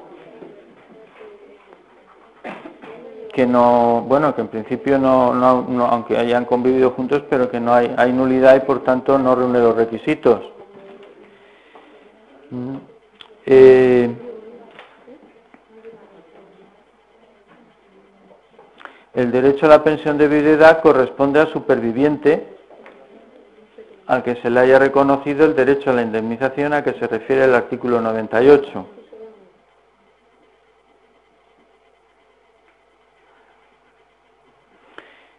que 3.32 3.46
no, 3.46 4.04
bueno, 4.06 4.32
que 4.36 4.42
en 4.42 4.48
principio 4.48 4.96
no, 4.96 5.32
aunque 5.90 6.16
hayan 6.16 6.44
convivido 6.44 6.90
juntos, 6.90 7.24
pero 7.28 7.50
que 7.50 7.58
no 7.58 7.74
hay, 7.74 7.92
hay 7.96 8.12
nulidad 8.12 8.54
y 8.56 8.60
por 8.60 8.84
tanto 8.84 9.18
no 9.18 9.34
reúne 9.34 9.58
los 9.58 9.74
requisitos. 9.74 10.40
Mm. 12.50 12.76
Eh, 13.46 14.14
el 19.14 19.30
derecho 19.30 19.66
a 19.66 19.68
la 19.68 19.84
pensión 19.84 20.18
de 20.18 20.28
viudedad 20.28 20.82
corresponde 20.82 21.40
al 21.40 21.52
superviviente 21.52 22.48
al 24.06 24.22
que 24.22 24.36
se 24.36 24.50
le 24.50 24.60
haya 24.60 24.78
reconocido 24.78 25.46
el 25.46 25.54
derecho 25.54 25.90
a 25.90 25.94
la 25.94 26.02
indemnización 26.02 26.74
a 26.74 26.82
que 26.82 26.92
se 26.94 27.06
refiere 27.06 27.44
el 27.44 27.54
artículo 27.54 28.00
98. 28.00 28.86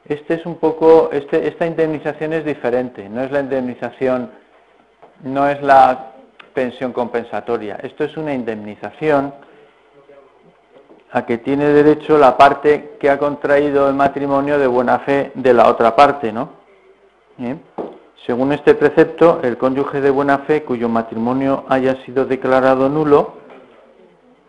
Este 0.06 0.36
es 0.36 0.46
un 0.46 0.58
poco, 0.58 1.10
este, 1.12 1.48
esta 1.48 1.66
indemnización 1.66 2.34
es 2.34 2.46
diferente, 2.46 3.10
no 3.10 3.24
es 3.24 3.32
la 3.32 3.40
indemnización, 3.40 4.32
no 5.24 5.48
es 5.48 5.62
la 5.62 6.14
pensión 6.54 6.94
compensatoria, 6.94 7.78
esto 7.84 8.04
es 8.04 8.16
una 8.16 8.34
indemnización 8.34 9.34
a 11.16 11.26
que 11.26 11.38
tiene 11.38 11.70
derecho 11.70 12.18
la 12.18 12.36
parte 12.36 12.98
que 13.00 13.10
ha 13.10 13.18
contraído 13.18 13.88
el 13.88 13.96
matrimonio 13.96 14.60
de 14.60 14.68
buena 14.68 15.00
fe 15.00 15.32
de 15.34 15.54
la 15.54 15.70
otra 15.70 15.96
parte, 15.96 16.34
¿no? 16.34 16.50
¿Eh? 17.40 17.56
Según 18.26 18.52
este 18.52 18.76
precepto, 18.76 19.40
el 19.42 19.58
cónyuge 19.58 20.02
de 20.02 20.10
buena 20.10 20.40
fe 20.40 20.64
cuyo 20.64 20.90
matrimonio 20.90 21.64
haya 21.70 22.04
sido 22.04 22.26
declarado 22.26 22.90
nulo 22.90 23.36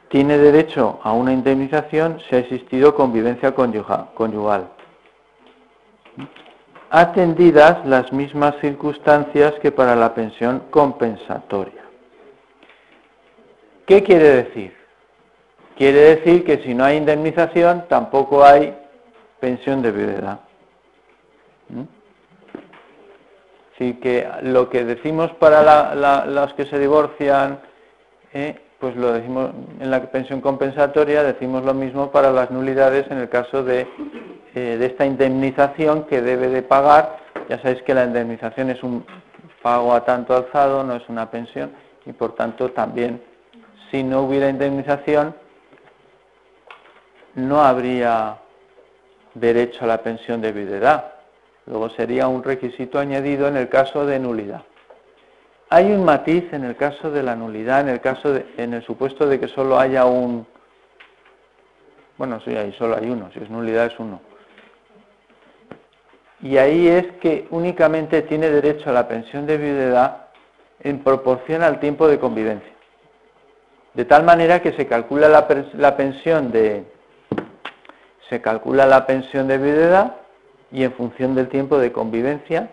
tiene 0.09 0.39
derecho 0.39 0.99
a 1.05 1.13
una 1.13 1.33
indemnización 1.33 2.19
si 2.29 2.35
ha 2.35 2.41
existido 2.41 2.97
convivencia 2.97 3.55
conyugal 3.55 4.71
atendidas 6.91 7.87
las 7.87 8.13
mismas 8.13 8.57
circunstancias 8.61 9.55
que 9.61 9.71
para 9.71 9.95
la 9.95 10.15
pensión 10.15 10.65
compensatoria. 10.71 11.85
¿Qué 13.87 14.03
quiere 14.03 14.45
decir? 14.45 14.86
Quiere 15.77 16.17
decir 16.17 16.45
que 16.45 16.63
si 16.63 16.75
no 16.75 16.85
hay 16.85 16.97
indemnización 16.97 17.85
tampoco 17.89 18.45
hay 18.45 18.75
pensión 19.41 19.83
de 19.83 19.93
viudedad. 19.93 20.41
¿Mm? 21.69 21.83
Así 23.75 23.95
que 23.95 24.27
lo 24.43 24.71
que 24.71 24.85
decimos 24.85 25.31
para 25.33 26.25
los 26.25 26.55
que 26.55 26.65
se 26.65 26.79
divorcian, 26.79 27.61
eh, 28.33 28.59
pues 28.81 28.97
lo 28.97 29.13
decimos 29.13 29.51
en 29.79 29.91
la 29.91 30.01
pensión 30.11 30.41
compensatoria, 30.41 31.23
decimos 31.23 31.63
lo 31.63 31.75
mismo 31.75 32.11
para 32.11 32.31
las 32.31 32.51
nulidades 32.51 33.05
en 33.11 33.19
el 33.19 33.29
caso 33.29 33.69
eh, 33.69 33.87
de 34.55 34.87
esta 34.87 35.05
indemnización 35.05 36.05
que 36.05 36.23
debe 36.23 36.49
de 36.49 36.63
pagar. 36.63 37.19
Ya 37.51 37.59
sabéis 37.59 37.83
que 37.83 37.93
la 37.93 38.05
indemnización 38.05 38.71
es 38.71 38.83
un 38.83 39.05
pago 39.63 39.93
a 39.93 40.07
tanto 40.07 40.35
alzado, 40.35 40.83
no 40.83 40.97
es 40.97 41.07
una 41.11 41.31
pensión, 41.31 41.71
y 42.07 42.13
por 42.13 42.35
tanto 42.35 42.71
también, 42.71 43.23
si 43.91 44.03
no 44.03 44.23
hubiera 44.23 44.49
indemnización, 44.49 45.35
no 47.37 47.63
habría 47.63 48.39
derecho 49.35 49.85
a 49.85 49.87
la 49.87 50.03
pensión 50.03 50.41
de 50.41 50.53
viudedad. 50.53 51.13
Luego 51.67 51.89
sería 51.91 52.27
un 52.27 52.43
requisito 52.43 52.99
añadido 52.99 53.47
en 53.49 53.57
el 53.57 53.69
caso 53.69 54.05
de 54.05 54.19
nulidad. 54.19 54.63
Hay 55.71 55.93
un 55.93 56.05
matiz 56.05 56.53
en 56.53 56.65
el 56.65 56.77
caso 56.77 57.11
de 57.11 57.23
la 57.23 57.37
nulidad, 57.37 57.81
en 57.81 57.89
el 57.89 58.01
caso 58.01 58.33
de, 58.33 58.47
en 58.57 58.75
el 58.75 58.83
supuesto 58.85 59.27
de 59.27 59.39
que 59.39 59.49
solo 59.49 59.79
haya 59.79 60.05
un, 60.05 60.47
bueno, 62.19 62.41
sí, 62.41 62.57
ahí 62.57 62.73
solo 62.79 62.97
hay 62.97 63.09
uno, 63.09 63.31
si 63.33 63.41
es 63.41 63.51
nulidad 63.51 63.87
es 63.87 63.99
uno 63.99 64.21
y 66.43 66.59
ahí 66.59 66.89
es 66.89 67.07
que 67.21 67.47
únicamente 67.51 68.23
tiene 68.23 68.51
derecho 68.51 68.91
a 68.91 68.93
la 68.93 69.09
pensión 69.09 69.47
de 69.47 69.57
viudedad 69.57 70.29
en 70.81 71.03
proporción 71.03 71.63
al 71.63 71.81
tiempo 71.81 72.07
de 72.09 72.19
convivencia. 72.19 72.73
De 73.95 74.05
tal 74.05 74.25
manera 74.25 74.61
que 74.61 74.73
se 74.73 74.87
calcula 74.87 75.29
la, 75.29 75.97
pensión 75.97 76.53
de 76.53 76.85
se 78.29 78.41
calcula 78.41 78.87
la 78.87 79.07
pensión 79.07 79.49
de 79.49 79.59
viudedad 79.59 80.17
y 80.73 80.85
en 80.85 80.93
función 80.93 81.35
del 81.35 81.49
tiempo 81.49 81.79
de 81.79 81.93
convivencia, 81.93 82.71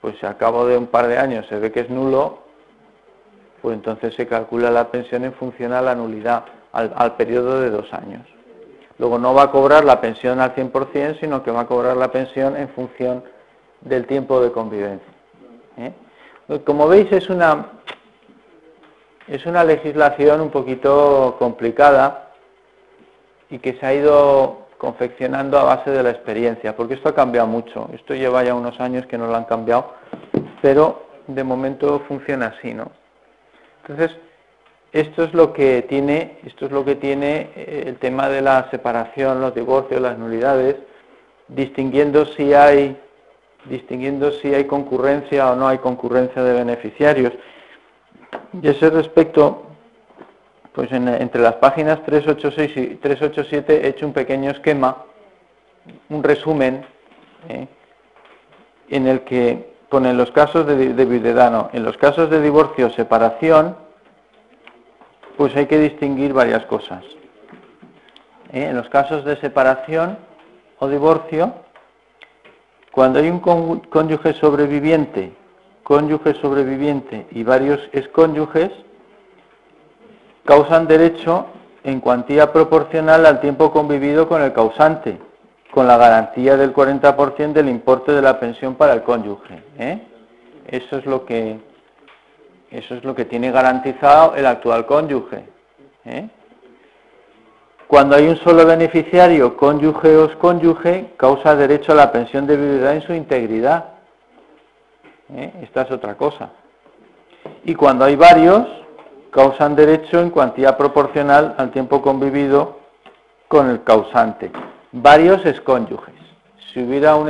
pues 0.00 0.16
si 0.18 0.26
a 0.26 0.38
cabo 0.38 0.66
de 0.66 0.78
un 0.78 0.86
par 0.86 1.08
de 1.08 1.18
años 1.18 1.46
se 1.48 1.58
ve 1.58 1.72
que 1.72 1.80
es 1.80 1.90
nulo, 1.90 2.38
pues 3.60 3.74
entonces 3.74 4.14
se 4.14 4.26
calcula 4.26 4.70
la 4.70 4.90
pensión 4.90 5.24
en 5.24 5.34
función 5.34 5.72
a 5.72 5.82
la 5.82 5.94
nulidad, 5.94 6.44
al 6.72 7.16
periodo 7.16 7.60
de 7.60 7.70
dos 7.70 7.92
años. 7.92 8.26
Luego 8.98 9.18
no 9.18 9.34
va 9.34 9.44
a 9.44 9.50
cobrar 9.50 9.84
la 9.84 10.00
pensión 10.00 10.40
al 10.40 10.54
100%, 10.54 11.20
sino 11.20 11.42
que 11.42 11.50
va 11.50 11.60
a 11.60 11.66
cobrar 11.66 11.96
la 11.96 12.12
pensión 12.12 12.56
en 12.56 12.68
función 12.68 13.24
del 13.80 14.06
tiempo 14.06 14.40
de 14.40 14.52
convivencia. 14.52 15.12
¿eh? 15.76 15.92
Como 16.64 16.86
veis 16.86 17.10
es 17.12 17.28
una, 17.30 17.66
es 19.26 19.44
una 19.46 19.64
legislación 19.64 20.40
un 20.40 20.50
poquito 20.50 21.36
complicada 21.38 22.29
y 23.50 23.58
que 23.58 23.74
se 23.74 23.86
ha 23.86 23.94
ido 23.94 24.66
confeccionando 24.78 25.58
a 25.58 25.64
base 25.64 25.90
de 25.90 26.02
la 26.02 26.10
experiencia, 26.10 26.74
porque 26.74 26.94
esto 26.94 27.10
ha 27.10 27.14
cambiado 27.14 27.46
mucho. 27.46 27.90
Esto 27.92 28.14
lleva 28.14 28.42
ya 28.42 28.54
unos 28.54 28.80
años 28.80 29.06
que 29.06 29.18
no 29.18 29.26
lo 29.26 29.36
han 29.36 29.44
cambiado, 29.44 29.92
pero 30.62 31.04
de 31.26 31.44
momento 31.44 32.02
funciona 32.08 32.54
así, 32.56 32.72
¿no? 32.72 32.90
Entonces, 33.82 34.16
esto 34.92 35.24
es 35.24 35.34
lo 35.34 35.52
que 35.52 35.82
tiene, 35.82 36.38
esto 36.44 36.66
es 36.66 36.72
lo 36.72 36.84
que 36.84 36.96
tiene 36.96 37.50
eh, 37.54 37.84
el 37.86 37.98
tema 37.98 38.28
de 38.28 38.40
la 38.40 38.68
separación, 38.70 39.40
los 39.40 39.54
divorcios, 39.54 40.00
las 40.00 40.18
nulidades, 40.18 40.76
distinguiendo 41.48 42.26
si 42.26 42.54
hay 42.54 42.96
distinguiendo 43.66 44.32
si 44.32 44.54
hay 44.54 44.64
concurrencia 44.64 45.50
o 45.50 45.56
no 45.56 45.68
hay 45.68 45.78
concurrencia 45.78 46.42
de 46.42 46.54
beneficiarios. 46.54 47.32
Y 48.62 48.66
ese 48.66 48.90
respecto, 48.90 49.69
pues 50.72 50.92
entre 50.92 51.40
las 51.40 51.54
páginas 51.54 52.02
386 52.04 52.76
y 52.76 52.96
387 52.96 53.84
he 53.84 53.88
hecho 53.88 54.06
un 54.06 54.12
pequeño 54.12 54.50
esquema, 54.50 55.04
un 56.08 56.22
resumen, 56.22 56.84
¿eh? 57.48 57.66
en 58.88 59.06
el 59.06 59.22
que 59.22 59.74
ponen 59.88 60.16
los 60.16 60.30
casos 60.30 60.66
de, 60.66 60.94
de 60.94 61.04
viudedano, 61.04 61.70
en 61.72 61.84
los 61.84 61.96
casos 61.96 62.30
de 62.30 62.40
divorcio 62.40 62.86
o 62.86 62.90
separación, 62.90 63.76
pues 65.36 65.56
hay 65.56 65.66
que 65.66 65.78
distinguir 65.78 66.32
varias 66.32 66.64
cosas. 66.66 67.02
¿Eh? 68.52 68.64
En 68.64 68.76
los 68.76 68.88
casos 68.88 69.24
de 69.24 69.36
separación 69.36 70.18
o 70.78 70.88
divorcio, 70.88 71.54
cuando 72.92 73.20
hay 73.20 73.30
un 73.30 73.40
cónyuge 73.40 74.34
sobreviviente, 74.34 75.32
cónyuge 75.82 76.34
sobreviviente 76.34 77.26
y 77.30 77.44
varios 77.44 77.80
excónyuges, 77.92 78.70
causan 80.44 80.86
derecho 80.86 81.46
en 81.84 82.00
cuantía 82.00 82.52
proporcional 82.52 83.26
al 83.26 83.40
tiempo 83.40 83.70
convivido 83.70 84.28
con 84.28 84.42
el 84.42 84.52
causante, 84.52 85.18
con 85.70 85.86
la 85.86 85.96
garantía 85.96 86.56
del 86.56 86.74
40% 86.74 87.52
del 87.52 87.68
importe 87.68 88.12
de 88.12 88.22
la 88.22 88.38
pensión 88.38 88.74
para 88.74 88.92
el 88.92 89.02
cónyuge. 89.02 89.62
¿eh? 89.78 90.02
Eso 90.66 90.98
es 90.98 91.06
lo 91.06 91.24
que 91.24 91.58
eso 92.70 92.94
es 92.94 93.02
lo 93.02 93.16
que 93.16 93.24
tiene 93.24 93.50
garantizado 93.50 94.36
el 94.36 94.46
actual 94.46 94.86
cónyuge. 94.86 95.44
¿eh? 96.04 96.28
Cuando 97.88 98.14
hay 98.14 98.28
un 98.28 98.36
solo 98.36 98.64
beneficiario, 98.64 99.56
cónyuge 99.56 100.16
o 100.16 100.38
cónyuge, 100.38 101.10
causa 101.16 101.56
derecho 101.56 101.90
a 101.90 101.96
la 101.96 102.12
pensión 102.12 102.46
de 102.46 102.56
viudedad 102.56 102.94
en 102.94 103.02
su 103.02 103.12
integridad. 103.12 103.86
¿eh? 105.34 105.52
Esta 105.62 105.82
es 105.82 105.90
otra 105.90 106.16
cosa. 106.16 106.50
Y 107.64 107.74
cuando 107.74 108.04
hay 108.04 108.14
varios, 108.14 108.68
causan 109.30 109.76
derecho 109.76 110.20
en 110.20 110.30
cuantía 110.30 110.76
proporcional 110.76 111.54
al 111.56 111.70
tiempo 111.70 112.02
convivido 112.02 112.78
con 113.48 113.70
el 113.70 113.82
causante. 113.82 114.50
Varios 114.92 115.44
excónyuges. 115.46 116.14
Si 116.72 116.82
hubiera 116.82 117.16
un 117.16 117.28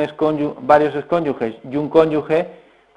varios 0.61 0.95
excónyuges 0.95 1.57
y 1.65 1.77
un 1.77 1.89
cónyuge, 1.89 2.49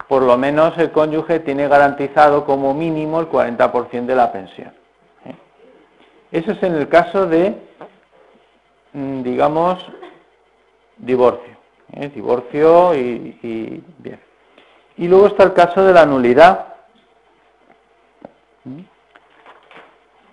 por 0.07 0.23
lo 0.23 0.37
menos 0.37 0.77
el 0.77 0.91
cónyuge 0.91 1.39
tiene 1.39 1.67
garantizado 1.67 2.45
como 2.45 2.73
mínimo 2.73 3.19
el 3.19 3.29
40% 3.29 4.05
de 4.05 4.15
la 4.15 4.31
pensión. 4.31 4.73
¿eh? 5.25 5.35
Eso 6.31 6.51
es 6.51 6.63
en 6.63 6.75
el 6.75 6.89
caso 6.89 7.25
de, 7.27 7.55
mm, 8.91 9.21
digamos, 9.21 9.85
divorcio. 10.97 11.55
¿eh? 11.93 12.09
Divorcio 12.09 12.93
y, 12.95 13.81
bien. 13.99 14.19
Y 14.97 15.07
luego 15.07 15.27
está 15.27 15.43
el 15.43 15.53
caso 15.53 15.83
de 15.83 15.93
la 15.93 16.05
nulidad, 16.05 16.67
¿eh? 18.65 18.85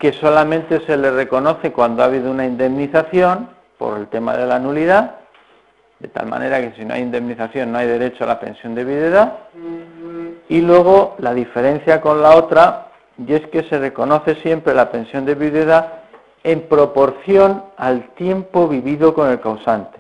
Que 0.01 0.13
solamente 0.15 0.81
se 0.87 0.97
le 0.97 1.13
reconoce 1.13 1.71
cuando 1.73 2.03
ha 2.03 2.07
habido 2.07 2.31
una 2.31 2.47
indemnización 2.47 3.51
por 3.79 3.99
el 3.99 4.09
tema 4.09 4.37
de 4.37 4.47
la 4.47 4.59
nulidad 4.59 5.21
de 6.01 6.09
tal 6.09 6.27
manera 6.27 6.61
que 6.61 6.75
si 6.77 6.85
no 6.85 6.95
hay 6.95 7.03
indemnización 7.03 7.73
no 7.73 7.79
hay 7.79 7.87
derecho 7.87 8.25
a 8.25 8.27
la 8.27 8.41
pensión 8.41 8.75
de 8.75 8.85
viudedad. 8.85 9.39
Y 10.49 10.63
luego 10.63 11.15
la 11.19 11.35
diferencia 11.35 12.01
con 12.01 12.23
la 12.23 12.37
otra, 12.37 12.89
y 13.19 13.35
es 13.35 13.47
que 13.49 13.63
se 13.65 13.79
reconoce 13.79 14.35
siempre 14.37 14.75
la 14.75 14.91
pensión 14.91 15.27
de 15.27 15.35
viudedad 15.35 15.93
en 16.43 16.63
proporción 16.63 17.65
al 17.77 18.15
tiempo 18.15 18.67
vivido 18.67 19.13
con 19.15 19.31
el 19.31 19.41
causante, 19.41 19.99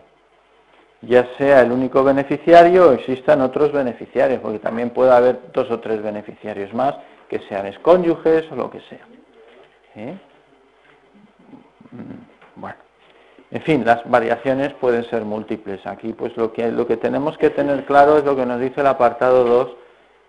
ya 1.02 1.28
sea 1.36 1.60
el 1.60 1.70
único 1.70 2.02
beneficiario 2.02 2.88
o 2.88 2.92
existan 2.92 3.42
otros 3.42 3.70
beneficiarios, 3.70 4.40
porque 4.40 4.58
también 4.58 4.90
puede 4.90 5.12
haber 5.12 5.38
dos 5.52 5.70
o 5.70 5.80
tres 5.80 6.02
beneficiarios 6.02 6.72
más 6.72 6.94
que 7.28 7.40
sean 7.40 7.66
escónyuges 7.66 8.50
o 8.50 8.56
lo 8.56 8.70
que 8.70 8.80
sea. 8.88 9.19
¿Eh? 9.96 10.18
Mm, 11.90 12.60
bueno, 12.60 12.76
en 13.50 13.62
fin, 13.62 13.84
las 13.84 14.08
variaciones 14.08 14.72
pueden 14.74 15.04
ser 15.04 15.24
múltiples. 15.24 15.84
Aquí, 15.86 16.12
pues 16.12 16.36
lo 16.36 16.52
que, 16.52 16.70
lo 16.70 16.86
que 16.86 16.96
tenemos 16.96 17.36
que 17.38 17.50
tener 17.50 17.84
claro 17.84 18.18
es 18.18 18.24
lo 18.24 18.36
que 18.36 18.46
nos 18.46 18.60
dice 18.60 18.80
el 18.80 18.86
apartado 18.86 19.44
2 19.44 19.76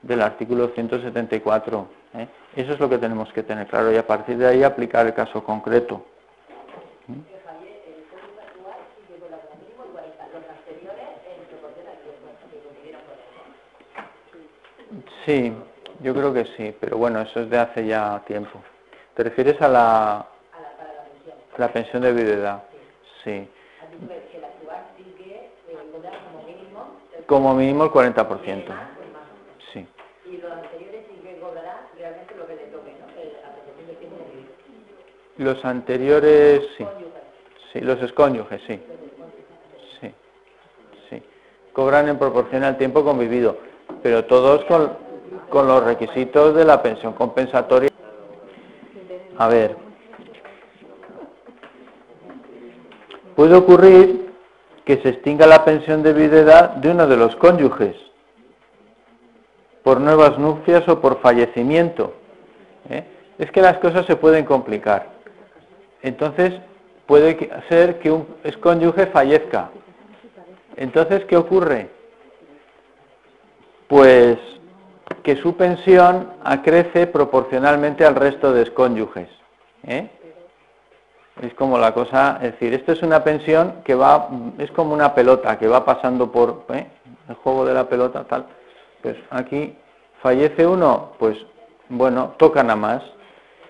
del 0.01 0.21
artículo 0.21 0.69
174. 0.69 1.87
¿eh? 2.15 2.27
Eso 2.55 2.73
es 2.73 2.79
lo 2.79 2.89
que 2.89 2.97
tenemos 2.97 3.31
que 3.33 3.43
tener 3.43 3.67
claro 3.67 3.91
y 3.91 3.97
a 3.97 4.07
partir 4.07 4.37
de 4.37 4.47
ahí 4.47 4.63
aplicar 4.63 5.05
el 5.05 5.13
caso 5.13 5.43
concreto. 5.43 6.05
Sí, 15.25 15.53
yo 16.01 16.13
creo 16.15 16.33
que 16.33 16.45
sí, 16.57 16.75
pero 16.79 16.97
bueno, 16.97 17.21
eso 17.21 17.41
es 17.41 17.49
de 17.49 17.59
hace 17.59 17.85
ya 17.85 18.23
tiempo. 18.25 18.59
¿Te 19.15 19.23
refieres 19.23 19.61
a 19.61 19.67
la, 19.67 20.25
la 21.57 21.73
pensión 21.73 22.01
de 22.01 22.13
viudedad? 22.13 22.63
Sí. 23.23 23.47
Como 27.27 27.53
mínimo 27.53 27.83
el 27.85 27.91
40%. 27.91 28.63
Sí. 29.73 29.87
Y 30.25 30.37
los 30.37 30.51
anteriores 30.51 31.05
sí 31.09 31.21
que 31.21 31.39
realmente 31.97 32.35
lo 32.35 32.47
que 32.47 32.55
le 32.55 32.63
toque, 32.63 32.95
¿no? 35.37 35.45
Los 35.45 35.65
anteriores 35.65 36.67
sí. 36.77 36.85
Sí, 37.71 37.79
los 37.79 38.01
escónyuges, 38.01 38.61
sí. 38.67 38.81
Sí. 39.99 40.13
Sí. 41.09 41.23
Cobran 41.73 42.09
en 42.09 42.17
proporción 42.17 42.63
al 42.63 42.77
tiempo 42.77 43.03
convivido, 43.03 43.57
pero 44.03 44.25
todos 44.25 44.65
con, 44.65 44.97
con 45.49 45.67
los 45.67 45.83
requisitos 45.83 46.55
de 46.55 46.65
la 46.65 46.81
pensión 46.81 47.13
compensatoria. 47.13 47.90
A 49.41 49.47
ver, 49.47 49.75
puede 53.35 53.55
ocurrir 53.55 54.31
que 54.85 54.97
se 54.97 55.09
extinga 55.09 55.47
la 55.47 55.65
pensión 55.65 56.03
de 56.03 56.13
viudedad 56.13 56.75
de 56.75 56.91
uno 56.91 57.07
de 57.07 57.17
los 57.17 57.35
cónyuges 57.37 57.95
por 59.81 59.99
nuevas 59.99 60.37
nupcias 60.37 60.87
o 60.87 61.01
por 61.01 61.21
fallecimiento. 61.21 62.13
¿eh? 62.87 63.03
Es 63.39 63.49
que 63.49 63.63
las 63.63 63.79
cosas 63.79 64.05
se 64.05 64.15
pueden 64.15 64.45
complicar. 64.45 65.09
Entonces, 66.03 66.53
puede 67.07 67.49
ser 67.67 67.97
que 67.97 68.11
un 68.11 68.27
cónyuge 68.59 69.07
fallezca. 69.07 69.71
Entonces, 70.75 71.25
¿qué 71.25 71.35
ocurre? 71.35 71.89
Pues 73.87 74.37
que 75.23 75.35
su 75.37 75.55
pensión 75.55 76.31
acrece 76.43 77.07
proporcionalmente 77.07 78.05
al 78.05 78.15
resto 78.15 78.53
de 78.53 78.63
escónyuges. 78.63 79.29
¿eh? 79.83 80.09
Es 81.41 81.53
como 81.53 81.77
la 81.77 81.93
cosa, 81.93 82.39
es 82.41 82.53
decir, 82.53 82.73
esto 82.73 82.91
es 82.91 83.01
una 83.01 83.23
pensión 83.23 83.81
que 83.83 83.95
va, 83.95 84.29
es 84.57 84.71
como 84.71 84.93
una 84.93 85.15
pelota 85.15 85.57
que 85.57 85.67
va 85.67 85.85
pasando 85.85 86.31
por 86.31 86.65
¿eh? 86.73 86.87
el 87.29 87.35
juego 87.35 87.65
de 87.65 87.73
la 87.73 87.87
pelota, 87.87 88.25
tal. 88.25 88.45
Pues 89.01 89.15
aquí 89.29 89.75
fallece 90.21 90.67
uno, 90.67 91.13
pues 91.17 91.37
bueno, 91.89 92.35
tocan 92.37 92.69
a 92.69 92.75
más. 92.75 93.03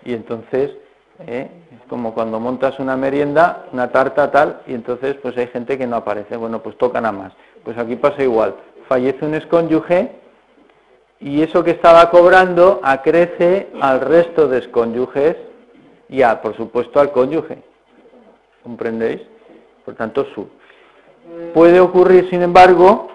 Y 0.04 0.14
entonces, 0.14 0.72
¿eh? 1.20 1.50
es 1.72 1.88
como 1.88 2.14
cuando 2.14 2.40
montas 2.40 2.80
una 2.80 2.98
merienda, 2.98 3.66
una 3.72 3.92
tarta 3.92 4.32
tal, 4.32 4.62
y 4.66 4.74
entonces 4.74 5.16
pues 5.22 5.38
hay 5.38 5.48
gente 5.48 5.78
que 5.78 5.88
no 5.88 5.98
aparece. 5.98 6.36
Bueno, 6.38 6.62
pues 6.62 6.78
tocan 6.78 7.06
a 7.06 7.12
más. 7.12 7.34
Pues 7.64 7.78
aquí 7.78 7.96
pasa 7.96 8.24
igual. 8.24 8.56
Fallece 8.88 9.26
un 9.26 9.36
escónyuge 9.36 10.21
y 11.22 11.44
eso 11.44 11.64
que 11.64 11.72
estaba 11.72 12.10
cobrando 12.10 12.80
acrece 12.84 13.70
al 13.80 14.02
resto 14.02 14.48
de 14.48 14.58
escónyuges 14.58 15.38
y, 16.10 16.24
a, 16.24 16.42
por 16.42 16.58
supuesto, 16.58 17.00
al 17.00 17.12
cónyuge. 17.12 17.60
¿Comprendéis? 18.64 19.22
Por 19.86 19.94
tanto, 19.96 20.26
su. 20.34 20.50
Puede 21.54 21.80
ocurrir, 21.80 22.28
sin 22.30 22.42
embargo, 22.42 23.10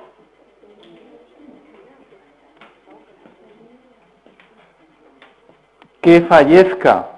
que 6.01 6.21
fallezca. 6.23 7.09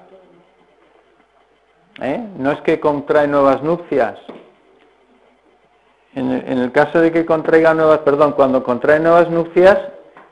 ¿eh? 2.01 2.27
No 2.39 2.53
es 2.53 2.61
que 2.63 2.81
contrae 2.81 3.29
nuevas 3.29 3.63
nupcias. 3.63 4.19
En 6.15 6.33
el, 6.33 6.73
caso 6.73 6.99
de 7.01 7.13
que 7.13 7.25
contraiga 7.25 7.75
nuevas, 7.75 7.99
perdón, 7.99 8.33
cuando 8.33 8.65
contrae 8.65 8.99
nuevas 8.99 9.31
nupcias, 9.31 9.79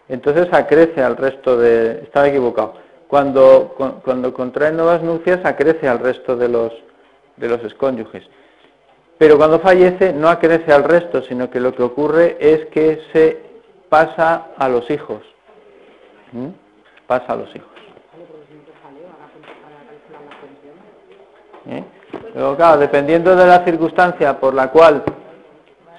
entonces 0.09 0.49
acrece 0.53 1.03
al 1.03 1.17
resto 1.17 1.57
de... 1.57 2.03
Estaba 2.03 2.29
equivocado. 2.29 2.75
Cuando, 3.09 3.75
cuando 4.05 4.33
contrae 4.33 4.73
nuevas 4.73 5.03
nupcias 5.03 5.45
acrece 5.45 5.89
al 5.89 6.01
resto 6.01 6.37
de 6.37 6.49
los, 6.49 6.73
de 7.37 7.49
los 7.49 7.63
escónyuges. 7.65 8.25
Pero 9.19 9.37
cuando 9.37 9.61
fallece 9.61 10.13
no 10.13 10.29
acrece 10.29 10.73
al 10.73 10.85
resto, 10.85 11.23
sino 11.23 11.49
que 11.49 11.61
lo 11.61 11.75
que 11.75 11.83
ocurre 11.83 12.37
es 12.41 12.67
que 12.67 13.01
se 13.13 13.41
pasa 13.89 14.49
a 14.57 14.69
los 14.69 14.91
hijos. 14.91 15.23
¿Mm? 16.33 16.49
Pasa 17.07 17.33
a 17.33 17.37
los 17.37 17.55
hijos. 17.55 17.71
¿Eh? 21.69 21.85
Claro, 22.57 22.79
dependiendo 22.79 23.35
de 23.35 23.47
la 23.47 23.65
circunstancia 23.65 24.39
por 24.39 24.55
la 24.55 24.71
cual 24.71 25.03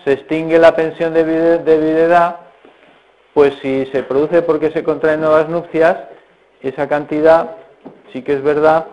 se 0.04 0.13
extingue 0.13 0.60
la 0.60 0.76
pensión 0.76 1.13
de, 1.13 1.24
de 1.24 1.78
viudedad, 1.78 2.47
pues 3.38 3.54
si 3.62 3.86
se 3.91 4.02
produce 4.02 4.41
porque 4.41 4.71
se 4.71 4.84
contraen 4.84 5.21
nuevas 5.21 5.47
nupcias, 5.47 5.95
esa 6.60 6.88
cantidad 6.88 7.52
sí 8.12 8.23
que 8.23 8.34
es 8.34 8.41
verdad 8.41 8.88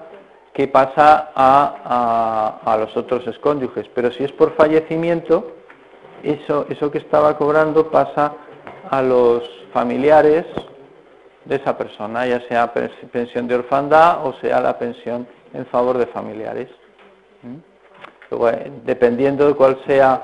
que 0.52 0.68
pasa 0.68 1.30
a, 1.34 2.76
los 2.78 2.94
otros 2.94 3.26
escónyuges, 3.26 3.88
pero 3.94 4.12
si 4.12 4.22
es 4.22 4.32
por 4.32 4.54
fallecimiento, 4.54 5.50
eso, 6.22 6.66
eso 6.68 6.90
que 6.90 6.98
estaba 6.98 7.38
cobrando 7.38 7.90
pasa 7.90 8.34
a 8.90 9.00
los 9.00 9.48
familiares 9.72 10.44
de 11.46 11.56
esa 11.56 11.78
persona, 11.78 12.26
ya 12.26 12.46
sea 12.46 12.70
pensión 12.74 13.48
de 13.48 13.54
orfandad 13.54 14.26
o 14.26 14.34
sea 14.42 14.60
la 14.60 14.78
pensión 14.78 15.26
en 15.54 15.64
favor 15.64 15.96
de 15.96 16.06
familiares. 16.08 16.68
¿Mm? 17.40 18.46
Eh, 18.46 18.72
dependiendo 18.84 19.46
de 19.48 19.54
cuál 19.54 19.80
sea 19.86 20.22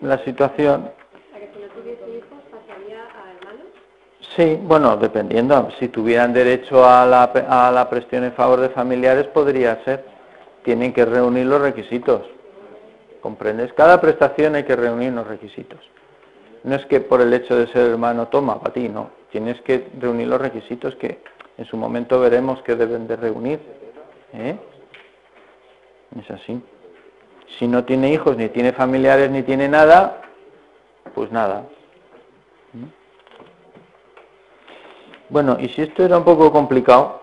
la 0.00 0.16
situación, 0.24 1.01
Sí, 4.36 4.58
bueno, 4.62 4.96
dependiendo. 4.96 5.68
Si 5.78 5.88
tuvieran 5.88 6.32
derecho 6.32 6.86
a 6.86 7.04
la, 7.04 7.24
a 7.24 7.70
la 7.70 7.90
presión 7.90 8.24
en 8.24 8.32
favor 8.32 8.60
de 8.60 8.70
familiares, 8.70 9.26
podría 9.28 9.82
ser. 9.84 10.04
Tienen 10.64 10.92
que 10.92 11.04
reunir 11.04 11.46
los 11.46 11.60
requisitos. 11.60 12.22
¿Comprendes? 13.20 13.72
Cada 13.74 14.00
prestación 14.00 14.54
hay 14.54 14.64
que 14.64 14.76
reunir 14.76 15.12
los 15.12 15.26
requisitos. 15.26 15.80
No 16.64 16.76
es 16.76 16.86
que 16.86 17.00
por 17.00 17.20
el 17.20 17.32
hecho 17.34 17.56
de 17.56 17.66
ser 17.68 17.90
hermano 17.90 18.28
toma 18.28 18.60
para 18.60 18.72
ti, 18.72 18.88
no. 18.88 19.10
Tienes 19.30 19.60
que 19.62 19.88
reunir 19.98 20.28
los 20.28 20.40
requisitos 20.40 20.94
que 20.96 21.18
en 21.58 21.64
su 21.66 21.76
momento 21.76 22.20
veremos 22.20 22.62
que 22.62 22.74
deben 22.74 23.06
de 23.06 23.16
reunir. 23.16 23.60
¿eh? 24.32 24.56
Es 26.20 26.30
así. 26.30 26.62
Si 27.58 27.66
no 27.66 27.84
tiene 27.84 28.12
hijos, 28.12 28.36
ni 28.36 28.48
tiene 28.48 28.72
familiares, 28.72 29.30
ni 29.30 29.42
tiene 29.42 29.68
nada, 29.68 30.22
pues 31.14 31.30
nada, 31.30 31.64
Bueno, 35.32 35.56
y 35.58 35.66
si 35.70 35.80
esto 35.80 36.04
era 36.04 36.18
un 36.18 36.24
poco 36.24 36.52
complicado, 36.52 37.22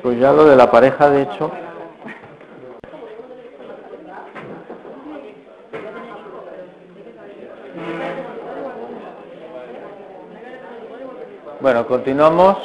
pues 0.00 0.20
ya 0.20 0.32
lo 0.32 0.44
de 0.44 0.54
la 0.54 0.70
pareja, 0.70 1.10
de 1.10 1.22
hecho, 1.22 1.50
Bueno, 11.60 11.86
continuamos. 11.86 12.58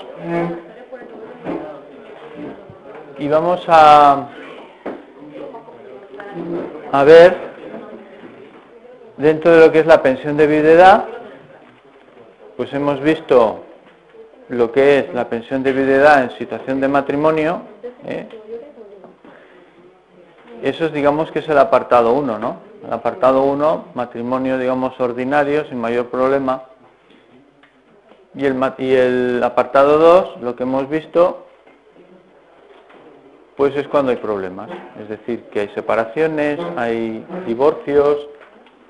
Y 3.17 3.29
vamos 3.29 3.63
a, 3.69 4.27
a 6.91 7.03
ver 7.05 7.37
dentro 9.15 9.51
de 9.51 9.59
lo 9.65 9.71
que 9.71 9.79
es 9.79 9.85
la 9.85 10.03
pensión 10.03 10.35
de 10.35 10.47
viudedad 10.47 11.18
pues 12.59 12.73
hemos 12.73 12.99
visto 12.99 13.63
lo 14.49 14.69
que 14.69 14.99
es 14.99 15.13
la 15.13 15.29
pensión 15.29 15.63
de 15.63 15.71
viudedad 15.71 16.23
en 16.23 16.31
situación 16.31 16.81
de 16.81 16.89
matrimonio. 16.89 17.61
¿eh? 18.05 18.27
Eso 20.61 20.87
es, 20.87 20.91
digamos, 20.91 21.31
que 21.31 21.39
es 21.39 21.47
el 21.47 21.57
apartado 21.57 22.11
1, 22.11 22.37
¿no? 22.37 22.57
El 22.85 22.91
apartado 22.91 23.43
1, 23.43 23.85
matrimonio, 23.93 24.57
digamos, 24.57 24.99
ordinario, 24.99 25.69
sin 25.69 25.79
mayor 25.79 26.07
problema. 26.07 26.63
Y 28.35 28.45
el, 28.45 28.61
y 28.77 28.91
el 28.91 29.41
apartado 29.41 29.97
2, 29.97 30.41
lo 30.41 30.57
que 30.57 30.63
hemos 30.63 30.89
visto, 30.89 31.47
pues 33.55 33.73
es 33.77 33.87
cuando 33.87 34.11
hay 34.11 34.17
problemas. 34.17 34.69
Es 35.01 35.07
decir, 35.07 35.45
que 35.45 35.61
hay 35.61 35.69
separaciones, 35.69 36.59
hay 36.75 37.25
divorcios, 37.47 38.17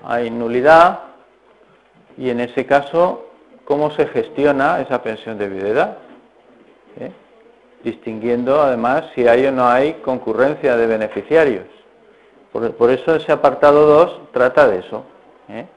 hay 0.03 0.31
nulidad 0.31 1.01
y 2.17 2.31
en 2.31 2.39
ese 2.39 2.65
caso, 2.65 3.28
¿cómo 3.69 3.91
se 3.91 4.07
gestiona 4.07 4.81
esa 4.81 5.03
pensión 5.03 5.37
de 5.37 5.47
viudedad? 5.47 5.99
¿Eh? 6.99 7.11
Distinguiendo 7.83 8.59
además 8.59 9.05
si 9.13 9.27
hay 9.27 9.45
o 9.45 9.51
no 9.51 9.67
hay 9.67 9.93
concurrencia 10.01 10.75
de 10.75 10.87
beneficiarios. 10.87 11.67
Por, 12.51 12.89
eso 12.89 13.15
ese 13.15 13.31
apartado 13.31 13.85
2 13.85 14.31
trata 14.33 14.67
de 14.67 14.79
eso. 14.79 15.03
¿eh? 15.49 15.67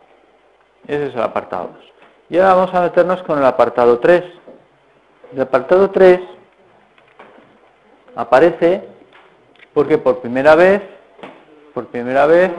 Ese 0.88 1.09
es 1.09 1.14
el 1.14 1.20
apartado 1.20 1.72
2. 1.74 1.92
Y 2.31 2.38
ahora 2.38 2.55
vamos 2.55 2.74
a 2.74 2.81
meternos 2.81 3.22
con 3.24 3.38
el 3.38 3.44
apartado 3.44 3.98
3. 3.98 4.24
El 5.35 5.42
apartado 5.42 5.90
3 5.90 6.18
aparece 8.16 8.88
porque 9.74 9.98
por 9.98 10.20
primera 10.20 10.55
vez, 10.55 10.81
por 11.74 11.88
primera 11.88 12.24
vez 12.24 12.50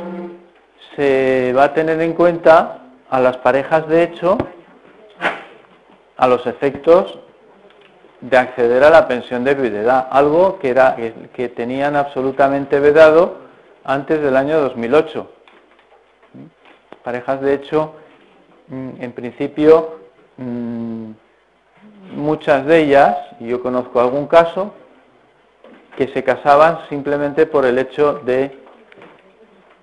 se 0.95 1.53
va 1.57 1.63
a 1.63 1.73
tener 1.73 1.99
en 2.01 2.13
cuenta 2.13 2.81
a 3.09 3.19
las 3.19 3.37
parejas 3.37 3.87
de 3.87 4.03
hecho 4.03 4.37
a 6.23 6.27
los 6.27 6.47
efectos 6.47 7.19
de 8.21 8.37
acceder 8.37 8.81
a 8.85 8.89
la 8.89 9.09
pensión 9.09 9.43
de 9.43 9.55
viudedad, 9.55 10.07
algo 10.09 10.57
que 10.57 10.69
era 10.69 10.95
que 11.33 11.49
tenían 11.49 11.97
absolutamente 11.97 12.79
vedado 12.79 13.39
antes 13.83 14.21
del 14.21 14.37
año 14.37 14.61
2008. 14.61 15.29
Parejas 17.03 17.41
de 17.41 17.53
hecho, 17.55 17.95
mm, 18.69 18.89
en 19.01 19.11
principio, 19.11 19.99
mm, 20.37 21.11
muchas 22.15 22.65
de 22.67 22.83
ellas, 22.83 23.17
y 23.41 23.47
yo 23.47 23.61
conozco 23.61 23.99
algún 23.99 24.27
caso, 24.27 24.73
que 25.97 26.07
se 26.07 26.23
casaban 26.23 26.87
simplemente 26.87 27.45
por 27.47 27.65
el 27.65 27.77
hecho 27.77 28.21
de 28.23 28.57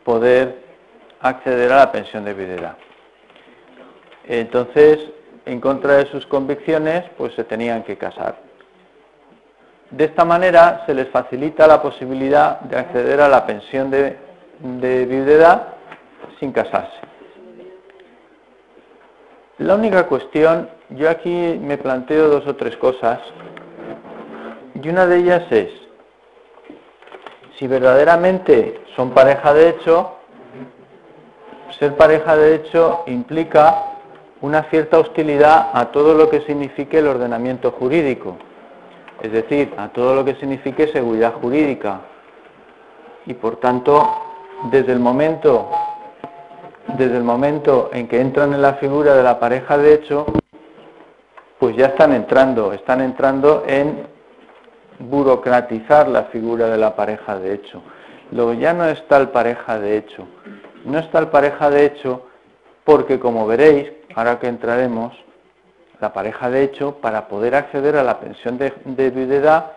poder 0.04 0.64
acceder 1.20 1.70
a 1.70 1.80
la 1.80 1.92
pensión 1.92 2.24
de 2.24 2.32
viudedad. 2.32 2.78
Entonces, 4.24 5.19
en 5.46 5.60
contra 5.60 5.94
de 5.96 6.06
sus 6.06 6.26
convicciones, 6.26 7.04
pues 7.16 7.34
se 7.34 7.44
tenían 7.44 7.82
que 7.82 7.96
casar. 7.96 8.36
De 9.90 10.04
esta 10.04 10.24
manera 10.24 10.84
se 10.86 10.94
les 10.94 11.08
facilita 11.08 11.66
la 11.66 11.82
posibilidad 11.82 12.60
de 12.60 12.78
acceder 12.78 13.20
a 13.20 13.28
la 13.28 13.44
pensión 13.44 13.90
de, 13.90 14.16
de 14.60 15.06
viudedad 15.06 15.74
sin 16.38 16.52
casarse. 16.52 17.00
La 19.58 19.74
única 19.74 20.06
cuestión, 20.06 20.70
yo 20.90 21.10
aquí 21.10 21.58
me 21.60 21.76
planteo 21.76 22.28
dos 22.28 22.46
o 22.46 22.56
tres 22.56 22.76
cosas, 22.76 23.18
y 24.74 24.88
una 24.88 25.06
de 25.06 25.18
ellas 25.18 25.42
es, 25.50 25.70
si 27.58 27.66
verdaderamente 27.66 28.80
son 28.96 29.10
pareja 29.10 29.52
de 29.52 29.68
hecho, 29.68 30.16
ser 31.78 31.96
pareja 31.96 32.36
de 32.36 32.54
hecho 32.54 33.04
implica 33.06 33.84
una 34.42 34.64
cierta 34.64 34.98
hostilidad 34.98 35.70
a 35.72 35.86
todo 35.92 36.14
lo 36.14 36.30
que 36.30 36.40
signifique 36.42 36.98
el 36.98 37.06
ordenamiento 37.06 37.72
jurídico, 37.72 38.36
es 39.22 39.32
decir, 39.32 39.74
a 39.76 39.88
todo 39.88 40.14
lo 40.14 40.24
que 40.24 40.34
signifique 40.36 40.88
seguridad 40.88 41.34
jurídica. 41.34 42.00
Y 43.26 43.34
por 43.34 43.56
tanto, 43.56 44.08
desde 44.70 44.92
el 44.92 45.00
momento 45.00 45.68
desde 46.96 47.16
el 47.16 47.22
momento 47.22 47.90
en 47.92 48.08
que 48.08 48.20
entran 48.20 48.52
en 48.52 48.62
la 48.62 48.74
figura 48.74 49.14
de 49.14 49.22
la 49.22 49.38
pareja 49.38 49.78
de 49.78 49.94
hecho, 49.94 50.26
pues 51.58 51.76
ya 51.76 51.86
están 51.86 52.12
entrando, 52.12 52.72
están 52.72 53.00
entrando 53.00 53.64
en 53.66 54.06
burocratizar 54.98 56.08
la 56.08 56.24
figura 56.24 56.68
de 56.68 56.78
la 56.78 56.96
pareja 56.96 57.38
de 57.38 57.54
hecho. 57.54 57.82
Luego 58.32 58.54
ya 58.54 58.72
no 58.72 58.86
está 58.86 59.18
el 59.18 59.28
pareja 59.28 59.78
de 59.78 59.96
hecho. 59.96 60.26
No 60.84 60.98
está 60.98 61.18
el 61.18 61.28
pareja 61.28 61.70
de 61.70 61.84
hecho 61.84 62.26
porque, 62.84 63.18
como 63.18 63.46
veréis, 63.46 63.90
ahora 64.14 64.38
que 64.38 64.48
entraremos, 64.48 65.12
la 66.00 66.12
pareja 66.12 66.50
de 66.50 66.62
hecho, 66.62 66.96
para 66.96 67.28
poder 67.28 67.54
acceder 67.54 67.96
a 67.96 68.02
la 68.02 68.20
pensión 68.20 68.58
de, 68.58 68.72
de 68.84 69.10
viudedad, 69.10 69.72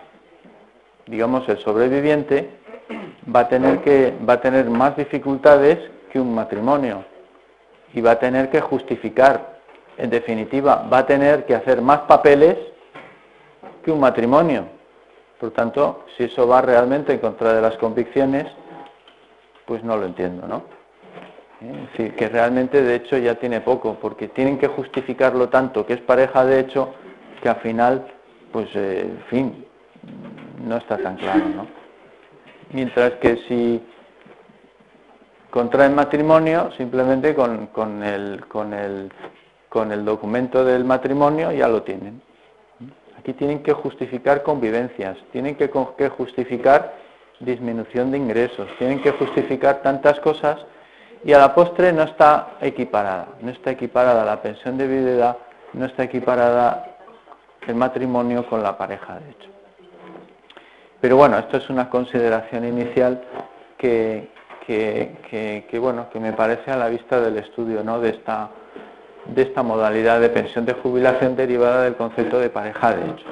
digamos, 1.05 1.47
el 1.49 1.57
sobreviviente, 1.59 2.49
va 3.33 3.41
a, 3.41 3.49
tener 3.49 3.81
que, 3.81 4.13
va 4.27 4.33
a 4.33 4.41
tener 4.41 4.69
más 4.69 4.95
dificultades 4.95 5.79
que 6.11 6.19
un 6.19 6.33
matrimonio 6.33 7.03
y 7.93 8.01
va 8.01 8.11
a 8.11 8.19
tener 8.19 8.49
que 8.49 8.61
justificar, 8.61 9.59
en 9.97 10.09
definitiva, 10.09 10.87
va 10.91 10.99
a 10.99 11.05
tener 11.05 11.45
que 11.45 11.55
hacer 11.55 11.81
más 11.81 12.01
papeles 12.01 12.57
que 13.83 13.91
un 13.91 13.99
matrimonio. 13.99 14.65
Por 15.39 15.51
tanto, 15.51 16.05
si 16.15 16.23
eso 16.23 16.47
va 16.47 16.61
realmente 16.61 17.13
en 17.13 17.19
contra 17.19 17.53
de 17.53 17.61
las 17.61 17.77
convicciones, 17.77 18.47
pues 19.65 19.83
no 19.83 19.97
lo 19.97 20.05
entiendo, 20.05 20.47
¿no? 20.47 20.63
Es 21.63 21.91
decir, 21.91 22.15
que 22.15 22.27
realmente 22.27 22.81
de 22.81 22.95
hecho 22.95 23.17
ya 23.17 23.35
tiene 23.35 23.61
poco, 23.61 23.97
porque 24.01 24.27
tienen 24.27 24.57
que 24.57 24.67
justificarlo 24.67 25.49
tanto 25.49 25.85
que 25.85 25.93
es 25.93 26.01
pareja 26.01 26.43
de 26.45 26.59
hecho, 26.59 26.93
que 27.41 27.49
al 27.49 27.55
final, 27.57 28.07
pues, 28.51 28.67
eh, 28.75 29.01
en 29.01 29.23
fin, 29.29 29.65
no 30.65 30.77
está 30.77 30.97
tan 30.97 31.15
claro, 31.17 31.45
¿no? 31.55 31.67
Mientras 32.71 33.13
que 33.13 33.37
si 33.47 33.81
contraen 35.49 35.93
matrimonio, 35.93 36.71
simplemente 36.77 37.35
con, 37.35 37.67
con, 37.67 38.03
el, 38.03 38.45
con, 38.47 38.73
el, 38.73 39.11
con 39.69 39.91
el 39.91 40.03
documento 40.03 40.65
del 40.65 40.83
matrimonio 40.83 41.51
ya 41.51 41.67
lo 41.67 41.83
tienen. 41.83 42.21
Aquí 43.19 43.33
tienen 43.33 43.63
que 43.63 43.71
justificar 43.71 44.43
convivencias, 44.43 45.17
tienen 45.31 45.55
que, 45.55 45.69
justificar 46.09 46.95
disminución 47.39 48.11
de 48.11 48.17
ingresos, 48.17 48.67
tienen 48.79 49.01
que 49.01 49.11
justificar 49.11 49.81
tantas 49.81 50.19
cosas 50.19 50.57
y 51.23 51.33
a 51.33 51.39
la 51.39 51.55
postre 51.55 51.93
no 51.93 52.03
está 52.03 52.55
equiparada, 52.61 53.27
no 53.41 53.51
está 53.51 53.71
equiparada 53.71 54.25
la 54.25 54.41
pensión 54.41 54.77
de 54.77 54.87
viudedad, 54.87 55.37
no 55.73 55.85
está 55.85 56.03
equiparada 56.03 56.97
el 57.67 57.75
matrimonio 57.75 58.45
con 58.47 58.61
la 58.61 58.77
pareja, 58.77 59.19
de 59.19 59.31
hecho. 59.31 59.49
Pero 60.99 61.17
bueno, 61.17 61.37
esto 61.37 61.57
es 61.57 61.69
una 61.69 61.89
consideración 61.89 62.65
inicial 62.65 63.23
que, 63.77 64.29
que, 64.65 65.79
bueno, 65.79 66.09
que 66.09 66.19
me 66.19 66.33
parece 66.33 66.71
a 66.71 66.77
la 66.77 66.87
vista 66.87 67.19
del 67.19 67.37
estudio 67.37 67.83
¿no? 67.83 67.99
de 67.99 68.11
esta 68.11 68.49
de 69.25 69.41
esta 69.41 69.63
modalidad 69.63 70.19
de 70.19 70.29
pensión 70.29 70.65
de 70.65 70.73
jubilación 70.73 71.35
derivada 71.35 71.83
del 71.83 71.95
concepto 71.95 72.39
de 72.39 72.49
pareja 72.49 72.95
de 72.95 73.05
hecho. 73.05 73.25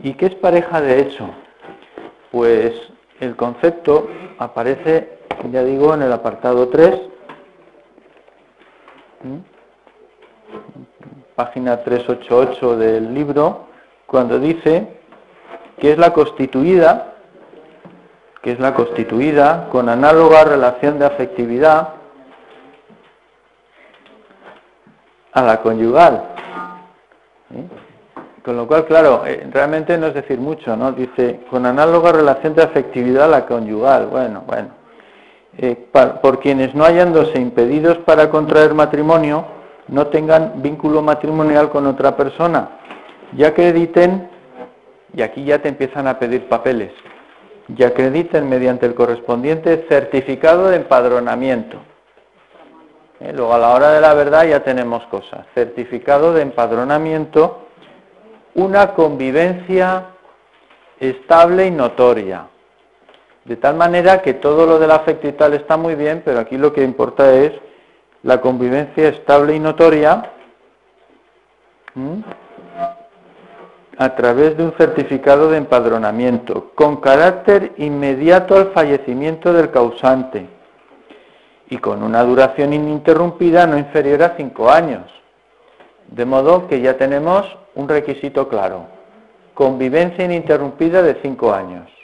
¿Y 0.00 0.14
qué 0.14 0.26
es 0.26 0.34
pareja 0.34 0.80
de 0.80 1.00
hecho? 1.00 1.28
Pues 2.30 2.72
el 3.20 3.36
concepto 3.36 4.08
aparece, 4.38 5.17
ya 5.50 5.62
digo, 5.62 5.94
en 5.94 6.02
el 6.02 6.12
apartado 6.12 6.68
3, 6.68 7.00
página 11.34 11.82
388 11.82 12.76
del 12.76 13.14
libro, 13.14 13.66
cuando 14.06 14.38
dice 14.38 15.00
que 15.78 15.92
es 15.92 15.98
la 15.98 16.12
constituida, 16.12 17.14
que 18.42 18.52
es 18.52 18.60
la 18.60 18.74
constituida 18.74 19.68
con 19.70 19.88
análoga 19.88 20.44
relación 20.44 20.98
de 20.98 21.06
afectividad 21.06 21.94
a 25.32 25.42
la 25.42 25.60
conyugal. 25.60 26.24
Con 28.44 28.56
lo 28.56 28.66
cual, 28.66 28.86
claro, 28.86 29.24
eh, 29.26 29.46
realmente 29.52 29.98
no 29.98 30.06
es 30.06 30.14
decir 30.14 30.38
mucho, 30.38 30.74
¿no? 30.76 30.92
Dice, 30.92 31.40
con 31.50 31.66
análoga 31.66 32.12
relación 32.12 32.54
de 32.54 32.62
afectividad 32.62 33.24
a 33.24 33.28
la 33.28 33.46
conyugal. 33.46 34.06
Bueno, 34.06 34.42
bueno. 34.46 34.77
Eh, 35.60 35.88
por 36.22 36.38
quienes 36.38 36.72
no 36.76 36.84
hallándose 36.84 37.40
impedidos 37.40 37.98
para 37.98 38.30
contraer 38.30 38.74
matrimonio, 38.74 39.44
no 39.88 40.06
tengan 40.06 40.62
vínculo 40.62 41.02
matrimonial 41.02 41.68
con 41.70 41.84
otra 41.88 42.16
persona, 42.16 42.78
ya 43.36 43.48
acrediten, 43.48 44.30
y 45.12 45.22
aquí 45.22 45.42
ya 45.44 45.58
te 45.60 45.68
empiezan 45.68 46.06
a 46.06 46.20
pedir 46.20 46.48
papeles, 46.48 46.92
ya 47.68 47.88
acrediten 47.88 48.48
mediante 48.48 48.86
el 48.86 48.94
correspondiente 48.94 49.84
certificado 49.88 50.68
de 50.68 50.76
empadronamiento. 50.76 51.78
¿eh? 53.18 53.32
Luego 53.34 53.52
a 53.52 53.58
la 53.58 53.70
hora 53.70 53.90
de 53.90 54.00
la 54.00 54.14
verdad 54.14 54.46
ya 54.46 54.62
tenemos 54.62 55.04
cosas. 55.06 55.44
Certificado 55.54 56.32
de 56.34 56.42
empadronamiento, 56.42 57.66
una 58.54 58.94
convivencia 58.94 60.06
estable 61.00 61.66
y 61.66 61.70
notoria. 61.72 62.46
De 63.48 63.56
tal 63.56 63.76
manera 63.76 64.20
que 64.20 64.34
todo 64.34 64.66
lo 64.66 64.78
del 64.78 64.90
afecto 64.90 65.26
y 65.26 65.32
tal 65.32 65.54
está 65.54 65.78
muy 65.78 65.94
bien, 65.94 66.20
pero 66.22 66.38
aquí 66.38 66.58
lo 66.58 66.70
que 66.70 66.84
importa 66.84 67.32
es 67.32 67.52
la 68.22 68.42
convivencia 68.42 69.08
estable 69.08 69.56
y 69.56 69.58
notoria 69.58 70.32
a 73.96 74.14
través 74.16 74.54
de 74.54 74.64
un 74.64 74.72
certificado 74.72 75.50
de 75.50 75.56
empadronamiento, 75.56 76.72
con 76.74 76.96
carácter 76.96 77.72
inmediato 77.78 78.54
al 78.54 78.72
fallecimiento 78.72 79.54
del 79.54 79.70
causante 79.70 80.46
y 81.70 81.78
con 81.78 82.02
una 82.02 82.22
duración 82.24 82.74
ininterrumpida 82.74 83.66
no 83.66 83.78
inferior 83.78 84.24
a 84.24 84.34
cinco 84.36 84.70
años. 84.70 85.04
De 86.08 86.26
modo 86.26 86.68
que 86.68 86.82
ya 86.82 86.98
tenemos 86.98 87.46
un 87.74 87.88
requisito 87.88 88.46
claro, 88.46 88.88
convivencia 89.54 90.26
ininterrumpida 90.26 91.02
de 91.02 91.14
cinco 91.22 91.54
años. 91.54 91.97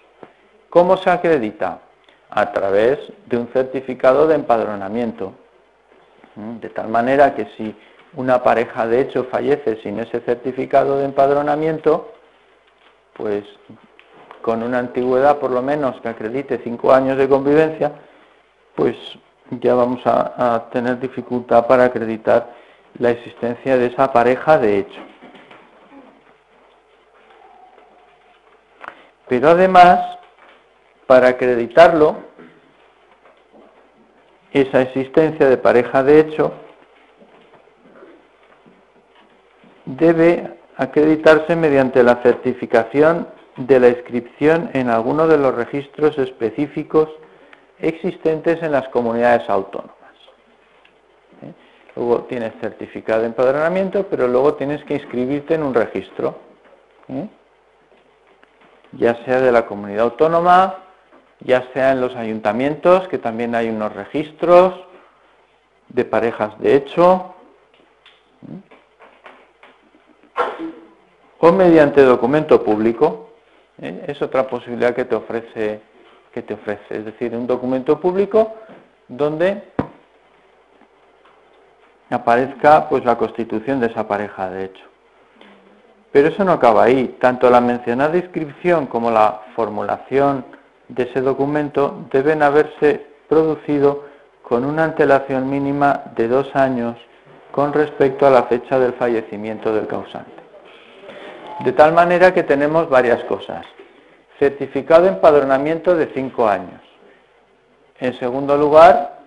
¿Cómo 0.74 0.96
se 0.96 1.08
acredita? 1.08 1.82
A 2.30 2.50
través 2.50 2.98
de 3.26 3.36
un 3.36 3.46
certificado 3.52 4.26
de 4.26 4.34
empadronamiento. 4.34 5.32
¿Mm? 6.34 6.56
De 6.58 6.68
tal 6.68 6.88
manera 6.88 7.36
que 7.36 7.46
si 7.56 7.76
una 8.14 8.42
pareja 8.42 8.84
de 8.88 9.02
hecho 9.02 9.22
fallece 9.30 9.80
sin 9.84 10.00
ese 10.00 10.18
certificado 10.22 10.98
de 10.98 11.04
empadronamiento, 11.04 12.12
pues 13.12 13.44
con 14.42 14.64
una 14.64 14.80
antigüedad 14.80 15.38
por 15.38 15.52
lo 15.52 15.62
menos 15.62 16.00
que 16.00 16.08
acredite 16.08 16.60
cinco 16.64 16.92
años 16.92 17.18
de 17.18 17.28
convivencia, 17.28 17.92
pues 18.74 18.96
ya 19.50 19.76
vamos 19.76 20.00
a, 20.06 20.70
tener 20.72 20.98
dificultad 20.98 21.68
para 21.68 21.84
acreditar 21.84 22.52
la 22.98 23.10
existencia 23.10 23.78
de 23.78 23.86
esa 23.86 24.12
pareja 24.12 24.58
de 24.58 24.78
hecho. 24.78 25.00
Pero 29.28 29.50
además, 29.50 30.14
para 31.06 31.28
acreditarlo, 31.28 32.16
esa 34.52 34.82
existencia 34.82 35.48
de 35.48 35.56
pareja 35.56 36.02
de 36.02 36.20
hecho 36.20 36.52
debe 39.84 40.58
acreditarse 40.76 41.56
mediante 41.56 42.02
la 42.02 42.22
certificación 42.22 43.28
de 43.56 43.80
la 43.80 43.88
inscripción 43.88 44.70
en 44.72 44.88
alguno 44.88 45.26
de 45.26 45.38
los 45.38 45.54
registros 45.54 46.18
específicos 46.18 47.08
existentes 47.78 48.62
en 48.62 48.72
las 48.72 48.88
comunidades 48.88 49.48
autónomas. 49.48 49.94
¿Eh? 51.42 51.52
Luego 51.96 52.22
tienes 52.24 52.52
certificado 52.60 53.20
de 53.20 53.26
empadronamiento, 53.26 54.06
pero 54.08 54.26
luego 54.26 54.54
tienes 54.54 54.82
que 54.84 54.94
inscribirte 54.94 55.54
en 55.54 55.62
un 55.62 55.74
registro, 55.74 56.38
¿eh? 57.08 57.28
ya 58.92 59.14
sea 59.24 59.40
de 59.40 59.52
la 59.52 59.66
comunidad 59.66 60.04
autónoma, 60.04 60.83
ya 61.44 61.68
sea 61.72 61.92
en 61.92 62.00
los 62.00 62.16
ayuntamientos, 62.16 63.06
que 63.08 63.18
también 63.18 63.54
hay 63.54 63.68
unos 63.68 63.92
registros 63.92 64.74
de 65.88 66.04
parejas 66.04 66.58
de 66.58 66.74
hecho, 66.74 67.34
¿eh? 68.42 68.74
o 71.38 71.52
mediante 71.52 72.02
documento 72.02 72.64
público. 72.64 73.30
Es 73.78 74.22
otra 74.22 74.46
posibilidad 74.46 74.94
que 74.94 75.04
te 75.04 75.14
ofrece 75.14 75.82
que 76.34 76.42
te 76.42 76.54
ofrece, 76.54 76.98
es 76.98 77.04
decir, 77.04 77.34
un 77.36 77.46
documento 77.46 78.00
público 78.00 78.54
donde 79.06 79.62
aparezca 82.10 82.88
pues 82.88 83.04
la 83.04 83.16
constitución 83.16 83.78
de 83.78 83.86
esa 83.86 84.08
pareja 84.08 84.50
de 84.50 84.64
hecho. 84.64 84.84
Pero 86.10 86.28
eso 86.28 86.44
no 86.44 86.52
acaba 86.52 86.82
ahí, 86.82 87.16
tanto 87.20 87.48
la 87.50 87.60
mencionada 87.60 88.16
inscripción 88.16 88.86
como 88.86 89.12
la 89.12 89.42
formulación 89.54 90.44
de 90.88 91.04
ese 91.04 91.20
documento 91.20 92.06
deben 92.12 92.42
haberse 92.42 93.06
producido 93.28 94.04
con 94.42 94.64
una 94.64 94.84
antelación 94.84 95.48
mínima 95.48 96.04
de 96.16 96.28
dos 96.28 96.54
años 96.54 96.96
con 97.50 97.72
respecto 97.72 98.26
a 98.26 98.30
la 98.30 98.44
fecha 98.44 98.78
del 98.78 98.92
fallecimiento 98.94 99.74
del 99.74 99.86
causante. 99.86 100.30
De 101.64 101.72
tal 101.72 101.92
manera 101.92 102.34
que 102.34 102.42
tenemos 102.42 102.88
varias 102.88 103.22
cosas 103.24 103.64
certificado 104.38 105.04
de 105.04 105.10
empadronamiento 105.10 105.94
de 105.94 106.10
cinco 106.14 106.48
años. 106.48 106.80
En 108.00 108.18
segundo 108.18 108.56
lugar, 108.56 109.20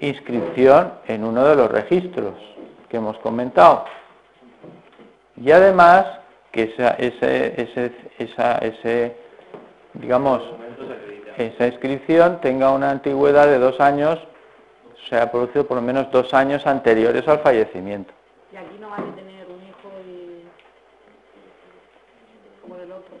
inscripción 0.00 0.94
en 1.06 1.24
uno 1.24 1.44
de 1.44 1.56
los 1.56 1.70
registros 1.70 2.34
que 2.88 2.96
hemos 2.96 3.18
comentado. 3.18 3.84
Y 5.36 5.50
además, 5.50 6.06
que 6.52 6.64
esa, 6.64 6.90
ese, 6.90 8.00
esa, 8.18 8.58
ese, 8.58 9.16
digamos, 9.94 10.42
esa 11.36 11.66
inscripción 11.66 12.40
tenga 12.40 12.70
una 12.70 12.90
antigüedad 12.90 13.46
de 13.46 13.58
dos 13.58 13.80
años, 13.80 14.18
se 15.08 15.16
ha 15.16 15.30
producido 15.30 15.66
por 15.66 15.76
lo 15.76 15.82
menos 15.82 16.10
dos 16.10 16.32
años 16.34 16.66
anteriores 16.66 17.26
al 17.28 17.40
fallecimiento. 17.40 18.12
Y 18.52 18.56
aquí 18.56 18.76
no 18.80 18.90
vale 18.90 19.10
tener 19.12 19.46
un 19.48 19.62
hijo 19.62 19.90
y 20.06 20.44
como 22.62 22.76
del 22.76 22.92
otro, 22.92 23.14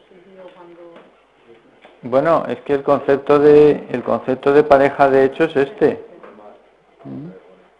bueno, 2.06 2.44
es 2.48 2.60
que 2.60 2.74
el 2.74 2.82
concepto 2.82 3.38
de 3.38 3.86
el 3.90 4.02
concepto 4.02 4.52
de 4.52 4.62
pareja 4.62 5.08
de 5.08 5.24
hecho 5.24 5.44
es 5.44 5.56
este. 5.56 6.04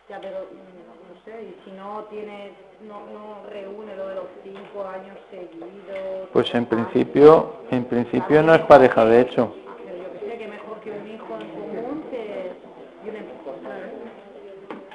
Ya, 0.09 0.19
pero 0.19 0.39
no 0.41 1.25
sé, 1.27 1.43
y 1.43 1.55
si 1.63 1.71
no 1.73 2.05
tiene, 2.05 2.53
no, 2.89 3.01
no 3.13 3.45
reúne 3.51 3.95
lo 3.97 4.09
de 4.09 4.15
los 4.15 4.25
cinco 4.43 4.87
años 4.89 5.19
seguidos. 5.31 6.24
Pues 6.35 6.53
en 6.53 6.67
principio, 6.67 7.53
en 7.71 7.85
principio 7.85 8.43
no 8.43 8.57
es 8.57 8.63
pareja 8.63 9.05
de 9.05 9.21
hecho. 9.21 9.55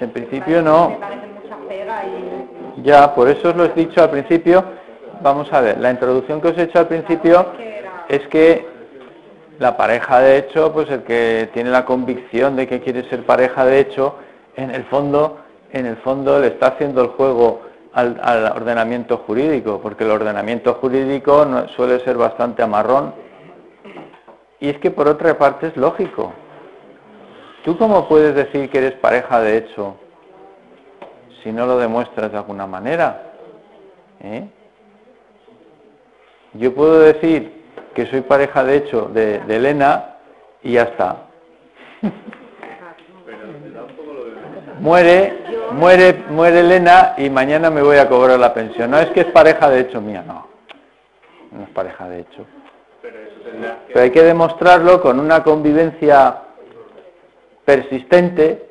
En 0.02 0.10
principio 0.12 0.62
no. 0.62 0.97
Ya, 2.84 3.15
por 3.15 3.30
eso 3.30 3.52
os 3.52 3.56
lo 3.56 3.63
he 3.63 3.69
dicho 3.69 4.04
al 4.04 4.10
principio. 4.10 4.65
Vamos 5.21 5.52
a 5.54 5.62
ver, 5.62 5.78
la 5.80 5.91
introducción 5.91 6.41
que 6.41 6.49
os 6.49 6.58
he 6.58 6.63
hecho 6.63 6.80
al 6.80 6.89
principio 6.89 7.45
es 8.10 8.28
que 8.28 8.67
la 9.60 9.78
pareja 9.78 10.19
de 10.19 10.39
hecho, 10.39 10.73
pues 10.73 10.89
el 10.89 11.04
que 11.04 11.49
tiene 11.54 11.69
la 11.69 11.86
convicción 11.86 12.58
de 12.58 12.67
que 12.67 12.82
quiere 12.82 13.10
ser 13.10 13.25
pareja 13.25 13.63
de 13.63 13.80
hecho, 13.80 14.15
en 14.58 14.71
el 14.71 14.84
fondo, 14.84 15.38
en 15.71 15.86
el 15.86 15.95
fondo 15.97 16.38
le 16.41 16.47
está 16.47 16.67
haciendo 16.67 17.02
el 17.02 17.08
juego 17.08 17.68
al, 17.93 18.52
ordenamiento 18.56 19.17
jurídico, 19.17 19.80
porque 19.82 20.04
el 20.04 20.12
ordenamiento 20.12 20.75
jurídico 20.75 21.45
suele 21.75 21.99
ser 22.02 22.17
bastante 22.17 22.62
amarrón. 22.63 23.13
Y 24.60 24.69
es 24.69 24.78
que 24.80 24.91
por 24.91 25.08
otra 25.08 25.38
parte 25.38 25.67
es 25.67 25.78
lógico. 25.78 26.34
¿Tú 27.63 27.78
cómo 27.78 28.08
puedes 28.08 28.36
decir 28.36 28.69
que 28.69 28.78
eres 28.78 28.93
pareja 28.93 29.39
de 29.41 29.58
hecho 29.58 29.97
si 31.43 31.52
no 31.52 31.65
lo 31.65 31.78
demuestras 31.78 32.32
de 32.32 32.38
alguna 32.38 32.67
manera? 32.67 33.34
¿Eh? 34.21 34.47
Yo 36.54 36.73
puedo 36.73 36.99
decir 36.99 37.63
que 37.93 38.06
soy 38.08 38.21
pareja 38.21 38.63
de 38.63 38.78
hecho 38.78 39.10
de, 39.13 39.41
Elena 39.47 40.15
y 40.63 40.73
ya 40.73 40.84
está. 40.84 41.28
muere, 44.80 45.43
muere, 45.80 46.26
muere 46.30 46.60
Elena 46.60 47.15
y 47.18 47.30
mañana 47.30 47.70
me 47.70 47.82
voy 47.82 47.98
a 47.98 48.08
cobrar 48.08 48.38
la 48.38 48.54
pensión. 48.54 48.92
No 48.92 49.00
es 49.00 49.08
que 49.12 49.22
es 49.22 49.28
pareja 49.28 49.70
de 49.70 49.80
hecho 49.80 50.02
mía, 50.02 50.24
no. 50.28 50.48
No 51.52 51.63
es 51.63 51.70
pareja 51.70 52.08
de 52.08 52.20
hecho. 52.20 52.46
Pero 53.88 54.02
hay 54.02 54.12
que 54.12 54.22
demostrarlo 54.22 55.02
con 55.02 55.20
una 55.20 55.42
convivencia 55.44 56.42
persistente. 57.65 58.70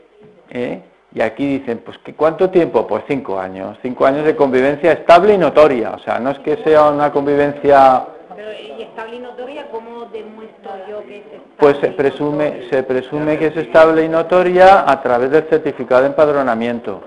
¿eh? 0.50 0.82
Y 1.12 1.20
aquí 1.20 1.58
dicen, 1.58 1.82
pues 1.84 1.98
¿cuánto 2.16 2.50
tiempo? 2.50 2.86
Pues 2.86 3.02
cinco 3.08 3.40
años. 3.40 3.78
Cinco 3.82 4.06
años 4.06 4.24
de 4.24 4.36
convivencia 4.36 4.92
estable 4.92 5.34
y 5.34 5.38
notoria. 5.38 5.92
O 5.92 5.98
sea, 5.98 6.20
no 6.20 6.30
es 6.30 6.38
que 6.40 6.58
sea 6.58 6.90
una 6.90 7.10
convivencia 7.10 8.06
pero, 8.38 8.52
¿y 8.52 8.82
estable 8.82 9.16
y 9.16 9.18
notoria 9.18 9.66
cómo 9.72 10.04
demuestro 10.12 10.70
yo 10.88 11.02
que 11.02 11.16
es 11.16 11.24
estable? 11.24 11.42
Pues 11.56 11.76
se 11.78 11.88
presume, 11.88 12.68
se 12.70 12.84
presume 12.84 13.36
que 13.36 13.46
es 13.46 13.56
estable 13.56 14.04
y 14.04 14.08
notoria 14.08 14.88
a 14.88 15.02
través 15.02 15.32
del 15.32 15.42
certificado 15.48 16.02
de 16.02 16.06
empadronamiento. 16.06 17.02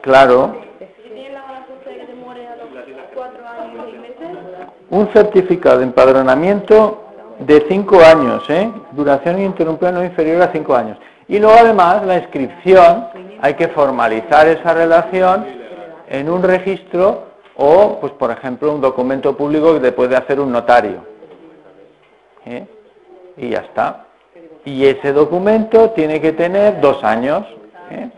Claro. 0.00 0.56
Un 4.88 5.12
certificado 5.12 5.78
de 5.80 5.84
empadronamiento 5.84 7.04
de 7.40 7.62
cinco 7.68 8.00
años, 8.00 8.42
¿eh? 8.48 8.72
duración 8.92 9.38
ininterrumpida 9.38 9.92
no 9.92 10.02
inferior 10.02 10.40
a 10.40 10.50
cinco 10.50 10.74
años. 10.74 10.96
Y 11.28 11.38
luego 11.38 11.58
además 11.60 12.06
la 12.06 12.16
inscripción, 12.16 13.08
hay 13.42 13.52
que 13.52 13.68
formalizar 13.68 14.48
esa 14.48 14.72
relación 14.72 15.57
en 16.10 16.30
un 16.30 16.42
registro 16.42 17.28
o, 17.56 17.98
pues 18.00 18.12
por 18.12 18.30
ejemplo, 18.30 18.72
un 18.72 18.80
documento 18.80 19.36
público 19.36 19.80
que 19.80 19.92
puede 19.92 20.16
hacer 20.16 20.40
un 20.40 20.52
notario. 20.52 21.04
¿Eh? 22.46 22.66
Y 23.36 23.50
ya 23.50 23.60
está. 23.60 24.06
Y 24.64 24.84
ese 24.86 25.12
documento 25.12 25.90
tiene 25.90 26.20
que 26.20 26.32
tener 26.32 26.80
dos 26.80 27.02
años 27.02 27.44
¿eh? 27.90 28.10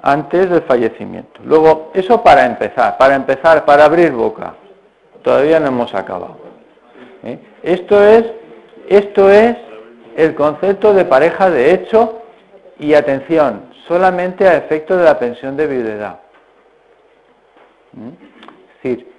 antes 0.00 0.48
del 0.50 0.62
fallecimiento. 0.62 1.40
Luego, 1.44 1.90
eso 1.94 2.22
para 2.22 2.46
empezar, 2.46 2.96
para 2.96 3.14
empezar, 3.14 3.64
para 3.64 3.84
abrir 3.84 4.12
boca. 4.12 4.54
Todavía 5.22 5.60
no 5.60 5.68
hemos 5.68 5.94
acabado. 5.94 6.38
¿eh? 7.24 7.38
Esto 7.62 8.02
es, 8.02 8.24
esto 8.88 9.30
es 9.30 9.56
el 10.16 10.34
concepto 10.34 10.94
de 10.94 11.04
pareja 11.04 11.50
de 11.50 11.74
hecho 11.74 12.22
y 12.78 12.94
atención, 12.94 13.62
solamente 13.86 14.48
a 14.48 14.56
efecto 14.56 14.96
de 14.96 15.04
la 15.04 15.18
pensión 15.18 15.56
de 15.56 15.66
viudedad. 15.66 16.20
¿Mm? 17.92 18.08
Es 18.08 18.82
decir, 18.82 19.12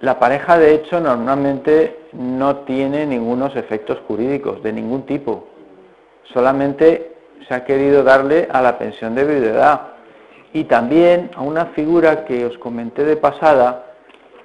la 0.00 0.18
pareja 0.18 0.58
de 0.58 0.74
hecho 0.74 1.00
normalmente 1.00 1.98
no 2.12 2.58
tiene 2.58 3.06
ningunos 3.06 3.56
efectos 3.56 3.98
jurídicos 4.06 4.62
de 4.62 4.72
ningún 4.72 5.04
tipo. 5.06 5.48
Solamente 6.32 7.14
se 7.48 7.54
ha 7.54 7.64
querido 7.64 8.02
darle 8.02 8.48
a 8.50 8.60
la 8.60 8.78
pensión 8.78 9.14
de 9.14 9.24
viudedad 9.24 9.92
y 10.52 10.64
también 10.64 11.30
a 11.34 11.42
una 11.42 11.66
figura 11.66 12.24
que 12.24 12.44
os 12.44 12.56
comenté 12.58 13.04
de 13.04 13.16
pasada, 13.16 13.86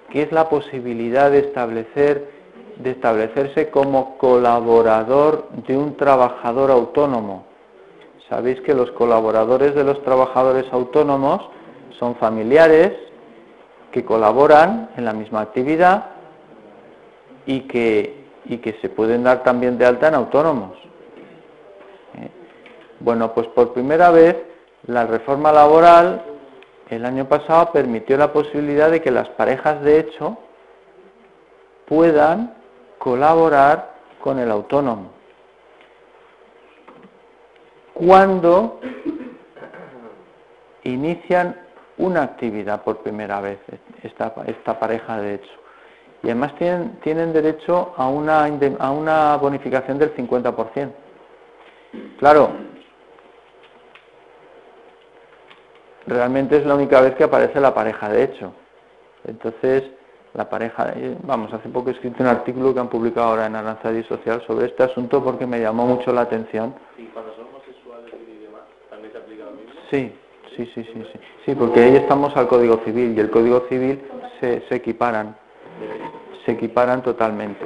que 0.09 0.23
es 0.23 0.31
la 0.31 0.49
posibilidad 0.49 1.31
de 1.31 1.39
establecer 1.39 2.41
de 2.77 2.91
establecerse 2.91 3.69
como 3.69 4.17
colaborador 4.17 5.49
de 5.67 5.77
un 5.77 5.95
trabajador 5.97 6.71
autónomo. 6.71 7.45
Sabéis 8.31 8.61
que 8.61 8.73
los 8.73 8.89
colaboradores 8.93 9.75
de 9.75 9.83
los 9.83 10.01
trabajadores 10.03 10.63
autónomos 10.71 11.49
son 11.99 12.15
familiares 12.15 12.93
que 13.91 14.05
colaboran 14.05 14.89
en 14.95 15.03
la 15.03 15.11
misma 15.11 15.41
actividad 15.41 16.05
y 17.45 17.67
que, 17.67 18.23
y 18.45 18.59
que 18.59 18.77
se 18.81 18.87
pueden 18.87 19.25
dar 19.25 19.43
también 19.43 19.77
de 19.77 19.85
alta 19.85 20.07
en 20.07 20.15
autónomos. 20.15 20.77
¿Eh? 22.19 22.29
Bueno, 23.01 23.33
pues 23.33 23.47
por 23.47 23.73
primera 23.73 24.11
vez 24.11 24.37
la 24.87 25.05
reforma 25.05 25.51
laboral 25.51 26.23
el 26.89 27.05
año 27.05 27.27
pasado 27.27 27.73
permitió 27.73 28.15
la 28.15 28.31
posibilidad 28.31 28.89
de 28.89 29.01
que 29.01 29.11
las 29.11 29.27
parejas 29.27 29.81
de 29.81 29.99
hecho 29.99 30.37
puedan 31.85 32.53
colaborar 32.97 33.93
con 34.23 34.39
el 34.39 34.49
autónomo. 34.51 35.20
Cuando 37.93 38.79
inician 40.83 41.55
una 41.97 42.23
actividad 42.23 42.83
por 42.83 42.97
primera 42.99 43.41
vez, 43.41 43.59
esta, 44.03 44.33
esta 44.47 44.79
pareja 44.79 45.19
de 45.21 45.35
hecho. 45.35 45.51
Y 46.23 46.27
además 46.27 46.55
tienen, 46.55 46.99
tienen 47.01 47.33
derecho 47.33 47.93
a 47.97 48.07
una, 48.07 48.45
a 48.45 48.91
una 48.91 49.37
bonificación 49.37 49.97
del 49.97 50.15
50%. 50.15 50.91
Claro, 52.19 52.51
realmente 56.07 56.57
es 56.57 56.65
la 56.65 56.75
única 56.75 57.01
vez 57.01 57.15
que 57.15 57.23
aparece 57.23 57.59
la 57.59 57.73
pareja 57.73 58.09
de 58.09 58.23
hecho. 58.23 58.53
Entonces, 59.25 59.83
la 60.33 60.49
pareja, 60.49 60.93
vamos, 61.23 61.51
hace 61.53 61.69
poco 61.69 61.89
he 61.89 61.93
escrito 61.93 62.23
un 62.23 62.29
artículo 62.29 62.73
que 62.73 62.79
han 62.79 62.89
publicado 62.89 63.27
ahora 63.27 63.47
en 63.47 63.55
Aranzadi 63.55 64.03
Social 64.03 64.41
sobre 64.47 64.67
este 64.67 64.83
asunto 64.83 65.23
porque 65.23 65.45
me 65.45 65.59
llamó 65.59 65.85
mucho 65.85 66.13
la 66.13 66.21
atención. 66.21 66.73
¿Y 66.97 67.05
cuando 67.07 67.35
son 67.35 67.47
homosexuales 67.47 68.13
y 68.13 68.43
demás, 68.43 68.61
también 68.89 69.11
se 69.11 69.17
aplica 69.17 69.45
lo 69.45 69.51
mismo? 69.51 69.80
Sí, 69.91 70.11
sí, 70.55 70.65
sí, 70.73 70.83
sí, 70.85 71.03
sí. 71.11 71.19
Sí, 71.45 71.53
porque 71.53 71.81
ahí 71.81 71.95
estamos 71.97 72.35
al 72.37 72.47
Código 72.47 72.79
Civil 72.85 73.13
y 73.15 73.19
el 73.19 73.29
Código 73.29 73.65
Civil 73.67 74.01
se, 74.39 74.63
equiparan, 74.73 75.35
se 76.45 76.53
equiparan 76.53 77.03
totalmente. 77.03 77.65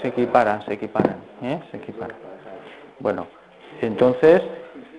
Se 0.00 0.08
equiparan, 0.08 0.64
se 0.64 0.74
equiparan, 0.74 1.16
¿eh? 1.42 1.60
se 1.72 1.78
equiparan. 1.78 2.16
Bueno, 3.00 3.26
entonces 3.80 4.42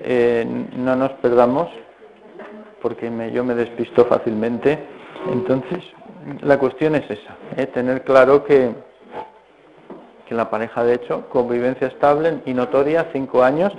eh, 0.02 0.46
no 0.76 0.96
nos 0.98 1.12
perdamos 1.14 1.70
porque 2.82 3.10
me, 3.10 3.32
yo 3.32 3.46
me 3.46 3.56
despisto 3.56 4.06
fácilmente. 4.06 4.78
Entonces, 5.32 5.86
la 6.42 6.60
cuestión 6.60 6.96
es 6.96 7.10
esa, 7.10 7.38
¿eh? 7.56 7.68
tener 7.68 8.04
claro 8.04 8.44
que, 8.44 8.72
que 10.28 10.36
la 10.36 10.50
pareja 10.50 10.84
de 10.84 10.96
hecho, 10.96 11.30
convivencia 11.30 11.88
estable 11.88 12.42
y 12.46 12.54
notoria, 12.54 13.08
cinco 13.14 13.44
años. 13.44 13.72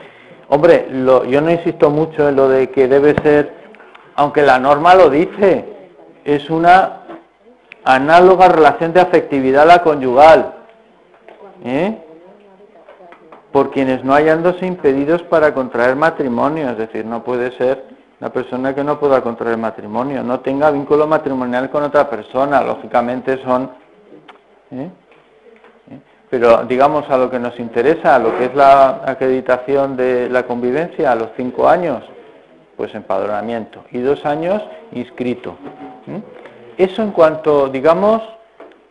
Hombre, 0.55 0.87
yo 1.31 1.41
no 1.41 1.51
insisto 1.51 1.89
mucho 1.89 2.29
en 2.29 2.37
lo 2.37 2.47
de 2.47 2.71
que 2.71 2.87
debe 2.87 3.15
ser, 3.23 3.55
aunque 4.17 4.43
la 4.43 4.59
norma 4.59 4.95
lo 4.95 5.09
dice, 5.09 5.65
es 6.25 6.51
una 6.51 7.05
análoga 7.85 8.49
relación 8.49 8.93
de 8.93 9.01
afectividad 9.01 9.63
a 9.63 9.67
la 9.67 9.83
conyugal. 9.83 10.53
¿eh? 11.65 11.97
por 13.51 13.71
quienes 13.71 14.05
no 14.05 14.15
hallándose 14.15 14.67
impedidos 14.67 15.23
para 15.23 15.55
contraer 15.55 15.95
matrimonio, 15.95 16.71
es 16.71 16.79
decir, 16.79 17.05
no 17.05 17.23
puede 17.23 17.53
ser 17.53 17.85
una 18.21 18.31
persona 18.31 18.75
que 18.75 18.85
no 18.85 18.99
pueda 18.99 19.23
contraer 19.23 19.59
matrimonio, 19.59 20.23
no 20.23 20.41
tenga 20.41 20.71
vínculo 20.71 21.07
matrimonial 21.07 21.71
con 21.71 21.83
otra 21.83 22.09
persona, 22.09 22.63
lógicamente 22.63 23.43
son... 23.43 23.71
¿eh? 24.71 24.91
Pero 26.33 26.65
digamos 26.65 27.11
a 27.11 27.19
lo 27.19 27.31
que 27.31 27.39
nos 27.39 27.61
interesa, 27.61 28.15
a 28.15 28.19
lo 28.19 28.39
que 28.39 28.47
es 28.47 28.55
la 28.55 29.03
acreditación 29.05 29.99
de 29.99 30.31
la 30.31 30.45
convivencia 30.45 31.13
a 31.13 31.15
los 31.15 31.29
cinco 31.37 31.69
años, 31.69 32.03
pues 32.75 32.95
empadronamiento, 32.95 33.85
y 33.91 33.99
dos 33.99 34.25
años 34.25 34.63
inscrito. 34.93 35.59
Eso 36.79 37.03
en 37.03 37.11
cuanto, 37.11 37.69
digamos, 37.69 38.23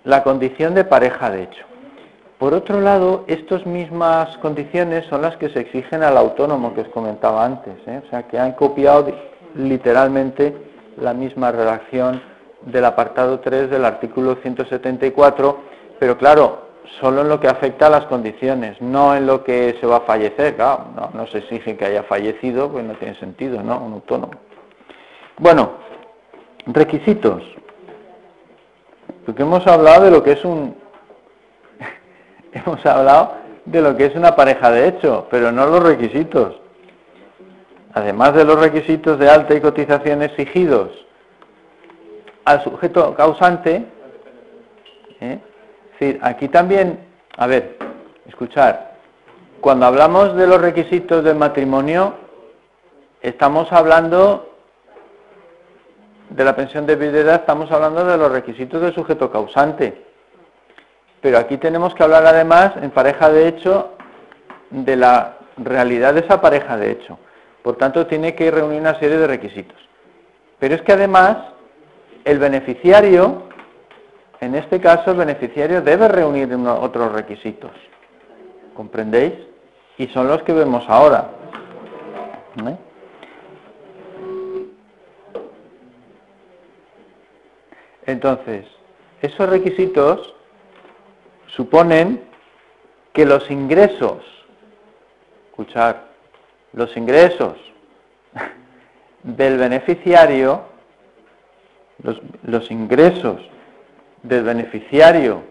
la 0.03 0.21
condición 0.21 0.75
de 0.75 0.83
pareja 0.83 1.31
de 1.31 1.41
hecho. 1.41 1.65
Por 2.37 2.53
otro 2.53 2.79
lado, 2.79 3.23
estas 3.25 3.65
mismas 3.65 4.37
condiciones 4.37 5.07
son 5.07 5.23
las 5.23 5.35
que 5.37 5.49
se 5.49 5.61
exigen 5.61 6.03
al 6.03 6.17
autónomo 6.17 6.75
que 6.75 6.81
os 6.81 6.89
comentaba 6.89 7.43
antes, 7.43 7.73
¿eh? 7.87 8.03
o 8.05 8.09
sea, 8.11 8.27
que 8.27 8.37
han 8.37 8.51
copiado 8.51 9.07
literalmente 9.55 10.55
la 10.95 11.15
misma 11.15 11.51
redacción 11.51 12.21
del 12.61 12.85
apartado 12.85 13.39
3 13.39 13.71
del 13.71 13.83
artículo 13.83 14.35
174, 14.43 15.57
pero 15.97 16.19
claro, 16.19 16.70
solo 16.99 17.21
en 17.21 17.29
lo 17.29 17.39
que 17.39 17.47
afecta 17.47 17.87
a 17.87 17.89
las 17.89 18.05
condiciones, 18.05 18.81
no 18.81 19.15
en 19.15 19.27
lo 19.27 19.43
que 19.43 19.77
se 19.79 19.87
va 19.87 19.97
a 19.97 20.01
fallecer, 20.01 20.55
claro, 20.55 20.87
no, 21.13 21.27
se 21.27 21.39
exige 21.39 21.77
que 21.77 21.85
haya 21.85 22.03
fallecido, 22.03 22.71
pues 22.71 22.83
no 22.83 22.93
tiene 22.95 23.15
sentido, 23.15 23.61
¿no? 23.63 23.79
Un 23.79 23.93
autónomo. 23.93 24.33
Bueno, 25.37 25.71
requisitos. 26.65 27.43
Porque 29.25 29.43
hemos 29.43 29.65
hablado 29.67 30.05
de 30.05 30.11
lo 30.11 30.23
que 30.23 30.33
es 30.33 30.43
un 30.43 30.75
hemos 32.53 32.85
hablado 32.85 33.33
de 33.65 33.81
lo 33.81 33.95
que 33.95 34.05
es 34.05 34.15
una 34.15 34.35
pareja 34.35 34.71
de 34.71 34.87
hecho, 34.87 35.27
pero 35.29 35.51
no 35.51 35.65
los 35.67 35.83
requisitos. 35.83 36.59
Además 37.93 38.33
de 38.33 38.45
los 38.45 38.59
requisitos 38.59 39.19
de 39.19 39.29
alta 39.29 39.53
y 39.53 39.61
cotización 39.61 40.23
exigidos 40.23 40.89
al 42.45 42.63
sujeto 42.63 43.13
causante, 43.15 43.85
¿eh? 45.19 45.39
Decir, 46.01 46.19
aquí 46.23 46.47
también, 46.47 46.99
a 47.37 47.47
ver, 47.47 47.77
escuchar, 48.27 48.95
cuando 49.61 49.85
hablamos 49.85 50.35
de 50.35 50.47
los 50.47 50.59
requisitos 50.59 51.23
del 51.23 51.35
matrimonio, 51.35 52.15
estamos 53.21 53.71
hablando 53.71 54.49
de 56.29 56.43
la 56.43 56.55
pensión 56.55 56.85
de 56.85 56.95
viudedad, 56.95 57.35
estamos 57.35 57.71
hablando 57.71 58.03
de 58.05 58.17
los 58.17 58.31
requisitos 58.31 58.81
del 58.81 58.95
sujeto 58.95 59.31
causante. 59.31 60.05
Pero 61.21 61.37
aquí 61.37 61.57
tenemos 61.57 61.93
que 61.93 62.03
hablar 62.03 62.25
además 62.25 62.73
en 62.81 62.89
pareja 62.89 63.29
de 63.29 63.47
hecho 63.47 63.91
de 64.71 64.95
la 64.95 65.37
realidad 65.57 66.15
de 66.15 66.21
esa 66.21 66.41
pareja 66.41 66.77
de 66.77 66.91
hecho. 66.91 67.19
Por 67.61 67.75
tanto, 67.75 68.07
tiene 68.07 68.33
que 68.33 68.49
reunir 68.49 68.81
una 68.81 68.97
serie 68.97 69.17
de 69.17 69.27
requisitos. 69.27 69.77
Pero 70.57 70.73
es 70.73 70.81
que 70.81 70.93
además 70.93 71.37
el 72.23 72.39
beneficiario, 72.39 73.49
en 74.41 74.55
este 74.55 74.81
caso 74.81 75.11
el 75.11 75.17
beneficiario 75.17 75.81
debe 75.81 76.07
reunir 76.07 76.51
otros 76.53 77.13
requisitos. 77.13 77.71
¿Comprendéis? 78.73 79.33
Y 79.97 80.07
son 80.07 80.27
los 80.27 80.41
que 80.41 80.51
vemos 80.51 80.83
ahora. 80.89 81.29
¿Eh? 82.65 82.77
Entonces, 88.07 88.65
esos 89.21 89.47
requisitos 89.47 90.33
suponen 91.45 92.23
que 93.13 93.25
los 93.25 93.49
ingresos, 93.51 94.23
escuchar, 95.49 96.07
los 96.73 96.97
ingresos 96.97 97.57
del 99.23 99.57
beneficiario, 99.59 100.63
los, 102.01 102.19
los, 102.43 102.71
ingresos 102.71 103.39
del 104.23 104.43
beneficiario 104.43 105.43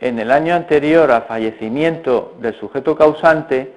en 0.00 0.18
el 0.18 0.30
año 0.30 0.54
anterior 0.54 1.10
al 1.10 1.24
fallecimiento 1.24 2.34
del 2.40 2.54
sujeto 2.58 2.96
causante 2.96 3.72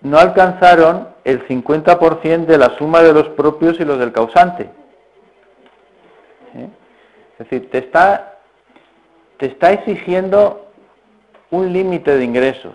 no 0.00 0.18
alcanzaron 0.18 1.08
el 1.24 1.46
50% 1.48 2.46
de 2.46 2.58
la 2.58 2.76
suma 2.76 3.02
de 3.02 3.12
los 3.12 3.28
propios 3.30 3.80
y 3.80 3.84
los 3.84 3.98
del 3.98 4.12
causante. 4.12 4.64
¿Eh? 6.54 6.68
Es 7.32 7.38
decir, 7.38 7.70
te 7.70 7.78
está, 7.78 8.38
te 9.38 9.46
está 9.46 9.72
exigiendo 9.72 10.66
un 11.50 11.72
límite 11.72 12.16
de 12.16 12.24
ingresos. 12.24 12.74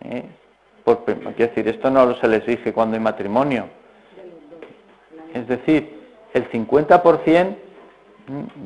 ¿eh? 0.00 0.24
Por, 0.82 1.04
quiero 1.04 1.34
decir, 1.36 1.68
esto 1.68 1.90
no 1.90 2.16
se 2.16 2.26
le 2.26 2.38
exige 2.38 2.72
cuando 2.72 2.96
hay 2.96 3.02
matrimonio. 3.02 3.68
Es 5.34 5.46
decir, 5.46 6.01
el 6.34 6.50
50%, 6.50 7.56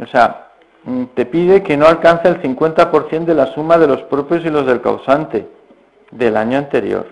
o 0.03 0.07
sea, 0.07 0.53
te 1.15 1.27
pide 1.27 1.63
que 1.63 1.77
no 1.77 1.87
alcance 1.87 2.29
el 2.29 2.41
50% 2.41 3.25
de 3.25 3.35
la 3.35 3.47
suma 3.47 3.77
de 3.79 3.89
los 3.89 4.03
propios 4.05 4.45
y 4.45 4.51
los 4.51 4.67
del 4.67 4.81
causante 4.81 5.49
del 6.11 6.37
año 6.37 6.59
anterior. 6.59 7.07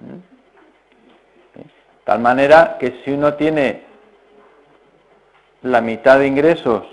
¿Eh? 0.00 1.64
Tal 2.04 2.20
manera 2.20 2.78
que 2.80 3.02
si 3.04 3.10
uno 3.10 3.34
tiene 3.34 3.82
la 5.62 5.82
mitad 5.82 6.18
de 6.18 6.26
ingresos 6.26 6.84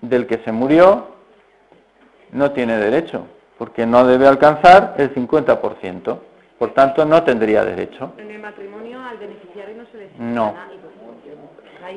del 0.00 0.26
que 0.26 0.38
se 0.38 0.50
murió, 0.50 1.14
no 2.32 2.50
tiene 2.50 2.76
derecho, 2.78 3.26
porque 3.58 3.86
no 3.86 4.04
debe 4.04 4.26
alcanzar 4.26 4.96
el 4.98 5.14
50%. 5.14 6.18
Por 6.58 6.72
tanto, 6.72 7.04
no 7.04 7.22
tendría 7.24 7.64
derecho. 7.64 8.12
En 8.18 8.30
el 8.30 8.40
matrimonio 8.40 9.02
al 9.04 9.18
beneficiario 9.18 9.76
no 9.76 9.86
se 9.90 9.96
le 9.98 10.04
exige 10.06 10.22
No. 10.22 10.52
nada. 10.52 10.68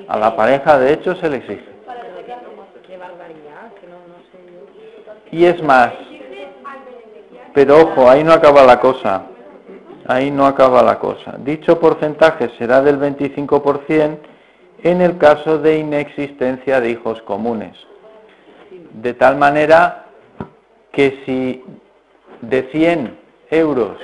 A 0.10 0.18
la 0.18 0.36
pareja, 0.36 0.78
de 0.80 0.94
hecho, 0.94 1.16
se 1.16 1.30
le 1.30 1.38
exige. 1.38 1.64
Qué 2.86 2.98
barbaridad, 2.98 3.74
que 3.80 3.88
no, 3.88 3.98
no 4.08 4.18
sé 4.32 4.38
yo. 5.32 5.38
Y 5.38 5.46
es 5.46 5.62
más, 5.64 5.94
pero 7.54 7.82
ojo, 7.82 8.10
ahí 8.10 8.24
no 8.24 8.32
acaba 8.34 8.64
la 8.64 8.80
cosa. 8.80 9.24
Ahí 10.08 10.32
no 10.32 10.46
acaba 10.46 10.82
la 10.84 11.00
cosa. 11.00 11.36
Dicho 11.40 11.80
porcentaje 11.80 12.50
será 12.58 12.82
del 12.82 12.98
25% 12.98 14.20
en 14.84 15.02
el 15.02 15.18
caso 15.18 15.58
de 15.58 15.78
inexistencia 15.80 16.80
de 16.80 16.92
hijos 16.92 17.22
comunes. 17.24 17.76
De 18.94 19.14
tal 19.14 19.36
manera 19.38 20.06
que 20.92 21.22
si 21.26 21.64
de 22.42 22.64
100 22.72 23.18
euros 23.52 23.98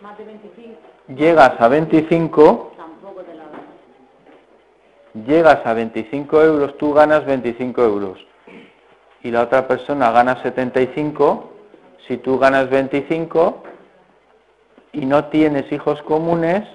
Más 0.00 0.16
de 0.18 0.24
25 0.24 0.90
llegas 1.16 1.60
a 1.60 1.68
25, 1.68 2.72
tampoco 2.76 3.22
te 3.22 3.34
la 3.34 3.44
dan. 3.44 5.26
llegas 5.26 5.66
a 5.66 5.74
25 5.74 6.42
euros, 6.42 6.78
tú 6.78 6.92
ganas 6.92 7.24
25 7.26 7.82
euros. 7.82 8.26
Y 9.22 9.30
la 9.30 9.42
otra 9.42 9.66
persona 9.68 10.10
gana 10.12 10.42
75, 10.42 11.52
si 12.06 12.16
tú 12.18 12.38
ganas 12.38 12.70
25 12.70 13.62
y 14.92 15.04
no 15.04 15.26
tienes 15.26 15.70
hijos 15.72 16.00
comunes, 16.02 16.66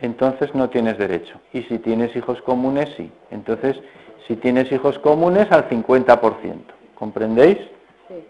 entonces 0.00 0.54
no 0.54 0.70
tienes 0.70 0.98
derecho. 0.98 1.40
Y 1.52 1.62
si 1.62 1.78
tienes 1.78 2.14
hijos 2.14 2.40
comunes, 2.42 2.88
sí. 2.96 3.10
Entonces, 3.30 3.80
si 4.28 4.36
tienes 4.36 4.70
hijos 4.70 4.98
comunes, 5.00 5.50
al 5.50 5.68
50%. 5.68 6.74
¿Comprendéis? 6.94 7.58
Sí. 8.06 8.24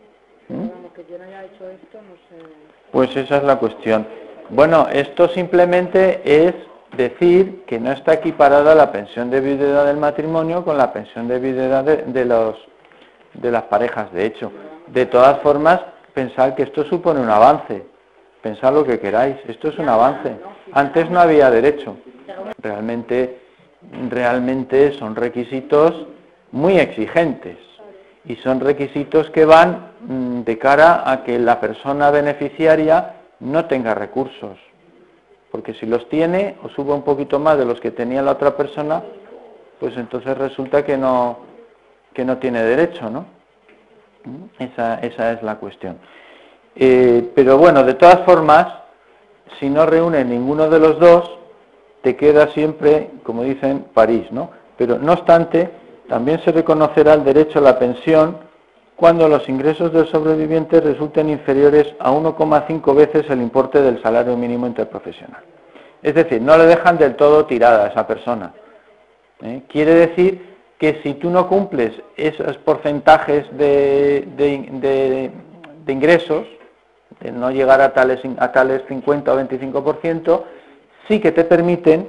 ¿Mm? 0.49 0.69
Vamos, 0.69 0.93
que 0.95 1.05
yo 1.11 1.19
no 1.19 1.25
haya 1.25 1.45
hecho 1.45 1.69
esto, 1.69 1.99
no 2.01 2.15
sé. 2.29 2.45
Pues 2.93 3.15
esa 3.17 3.39
es 3.39 3.43
la 3.45 3.57
cuestión. 3.57 4.07
Bueno, 4.51 4.87
esto 4.91 5.29
simplemente 5.29 6.23
es 6.25 6.55
decir 6.97 7.65
que 7.67 7.79
no 7.79 7.93
está 7.93 8.15
equiparada 8.15 8.75
la 8.75 8.91
pensión 8.91 9.31
de 9.31 9.41
viudedad 9.41 9.85
del 9.87 9.99
matrimonio 9.99 10.65
con 10.65 10.79
la 10.79 10.93
pensión 10.93 11.29
de 11.29 11.39
viudedad 11.39 11.85
de, 11.85 12.25
los, 12.25 12.57
de 13.35 13.51
las 13.51 13.65
parejas. 13.65 14.11
De 14.13 14.25
hecho, 14.25 14.51
de 14.87 15.07
todas 15.07 15.41
formas, 15.41 15.81
pensad 16.15 16.55
que 16.55 16.63
esto 16.63 16.85
supone 16.85 17.21
un 17.21 17.29
avance. 17.29 17.85
Pensad 18.41 18.73
lo 18.73 18.85
que 18.85 18.99
queráis. 18.99 19.37
Esto 19.47 19.69
es 19.69 19.79
un 19.79 19.89
avance. 19.89 20.37
Antes 20.73 21.11
no 21.11 21.21
había 21.21 21.51
derecho. 21.51 21.97
Realmente, 22.63 23.41
realmente 24.09 24.93
son 24.99 25.15
requisitos 25.15 26.07
muy 26.53 26.79
exigentes 26.79 27.68
y 28.29 28.37
son 28.37 28.61
requisitos 28.61 29.31
que 29.31 29.47
van 29.47 29.93
mm, 30.01 30.41
de 30.43 30.59
cara 30.59 31.11
a 31.11 31.25
que 31.25 31.39
la 31.39 31.59
persona 31.59 32.11
beneficiaria 32.11 33.15
no 33.41 33.65
tenga 33.65 33.95
recursos. 33.95 34.59
Porque 35.51 35.73
si 35.75 35.87
los 35.87 36.07
tiene 36.11 36.57
o 36.63 36.69
sube 36.69 36.93
un 36.93 37.03
poquito 37.03 37.39
más 37.39 37.57
de 37.57 37.65
los 37.65 37.81
que 37.81 37.91
tenía 37.91 38.21
la 38.21 38.33
otra 38.33 38.55
persona, 38.55 39.03
pues 39.81 39.97
entonces 39.97 40.37
resulta 40.37 40.85
que 40.85 40.99
no, 40.99 41.39
que 42.13 42.25
no 42.25 42.37
tiene 42.37 42.63
derecho, 42.63 43.09
¿no? 43.09 43.25
¿Mm? 44.25 44.63
Esa, 44.63 44.97
esa 45.01 45.33
es 45.33 45.43
la 45.43 45.57
cuestión. 45.57 45.97
Eh, 46.77 47.33
pero 47.35 47.57
bueno, 47.57 47.83
de 47.83 47.95
todas 47.95 48.21
formas, 48.27 48.67
si 49.59 49.71
no 49.71 49.87
reúne 49.87 50.23
ninguno 50.23 50.69
de 50.69 50.79
los 50.79 51.01
dos, 51.01 51.39
te 52.03 52.15
queda 52.15 52.49
siempre, 52.49 53.11
como 53.23 53.43
dicen, 53.43 53.87
París, 53.95 54.31
¿no? 54.31 54.51
Pero 54.77 54.99
no 54.99 55.15
obstante, 55.15 55.71
también 56.09 56.41
se 56.45 56.53
reconocerá 56.53 57.15
el 57.15 57.25
derecho 57.25 57.59
a 57.59 57.63
la 57.63 57.79
pensión 57.79 58.39
cuando 58.97 59.29
los 59.29 59.49
ingresos 59.49 59.93
del 59.93 60.09
sobreviviente 60.09 60.81
resulten 60.81 61.29
inferiores 61.29 61.95
a 62.01 62.11
1,5 62.11 62.95
veces 62.95 63.31
el 63.31 63.41
importe 63.41 63.81
del 63.81 64.03
salario 64.03 64.37
mínimo 64.37 64.67
interprofesional. 64.67 65.43
Es 66.03 66.15
decir, 66.15 66.41
no 66.43 66.57
le 66.57 66.67
dejan 66.67 66.99
del 66.99 67.15
todo 67.17 67.47
tirada 67.47 67.85
a 67.85 67.89
esa 67.89 68.07
persona. 68.07 68.53
¿eh? 69.43 69.63
Quiere 69.69 69.95
decir 69.95 70.57
que 70.79 71.01
si 71.03 71.15
tú 71.15 71.31
no 71.31 71.49
cumples 71.49 71.93
esos 72.17 72.57
porcentajes 72.59 73.47
de, 73.57 74.27
de- 74.37 75.31
ingresos, 75.93 76.47
de 77.21 77.33
no 77.33 77.51
llegar 77.51 77.81
a 77.81 77.93
tales, 77.95 78.21
a 78.39 78.53
tales 78.53 78.83
50 78.89 79.33
o 79.33 79.41
25%, 79.41 80.43
sí 81.09 81.19
que 81.21 81.33
te 81.33 81.45
permiten 81.45 82.09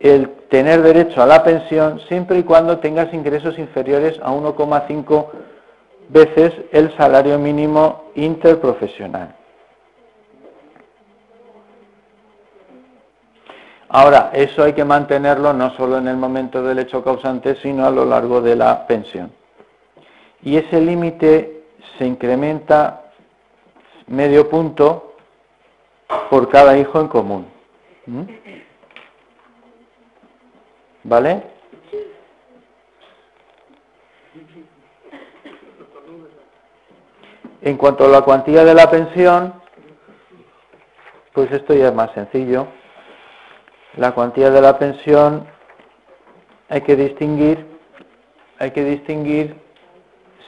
el 0.00 0.30
tener 0.48 0.82
derecho 0.82 1.22
a 1.22 1.26
la 1.26 1.44
pensión 1.44 2.00
siempre 2.08 2.38
y 2.38 2.42
cuando 2.42 2.78
tengas 2.78 3.12
ingresos 3.12 3.58
inferiores 3.58 4.18
a 4.22 4.32
1,5 4.32 5.26
veces 6.08 6.54
el 6.72 6.96
salario 6.96 7.38
mínimo 7.38 8.10
interprofesional. 8.14 9.36
Ahora, 13.92 14.30
eso 14.32 14.62
hay 14.62 14.72
que 14.72 14.84
mantenerlo 14.84 15.52
no 15.52 15.74
solo 15.76 15.98
en 15.98 16.08
el 16.08 16.16
momento 16.16 16.62
del 16.62 16.78
hecho 16.78 17.02
causante, 17.02 17.56
sino 17.56 17.84
a 17.84 17.90
lo 17.90 18.04
largo 18.04 18.40
de 18.40 18.56
la 18.56 18.86
pensión. 18.86 19.32
Y 20.42 20.56
ese 20.56 20.80
límite 20.80 21.64
se 21.98 22.06
incrementa 22.06 23.02
medio 24.06 24.48
punto 24.48 25.14
por 26.30 26.48
cada 26.48 26.78
hijo 26.78 27.00
en 27.00 27.08
común. 27.08 27.46
¿Vale? 31.02 31.42
En 37.62 37.76
cuanto 37.76 38.04
a 38.04 38.08
la 38.08 38.22
cuantía 38.22 38.64
de 38.64 38.74
la 38.74 38.90
pensión, 38.90 39.54
pues 41.32 41.50
esto 41.52 41.74
ya 41.74 41.88
es 41.88 41.94
más 41.94 42.12
sencillo. 42.12 42.66
La 43.96 44.12
cuantía 44.12 44.50
de 44.50 44.60
la 44.60 44.78
pensión 44.78 45.46
hay 46.68 46.82
que 46.82 46.96
distinguir, 46.96 47.66
hay 48.58 48.70
que 48.70 48.84
distinguir 48.84 49.56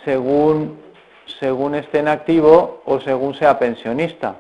según, 0.05 0.81
según 1.27 1.75
esté 1.75 1.99
en 1.99 2.09
activo 2.09 2.83
o 2.85 3.01
según 3.01 3.35
sea 3.35 3.59
pensionista. 3.59 4.37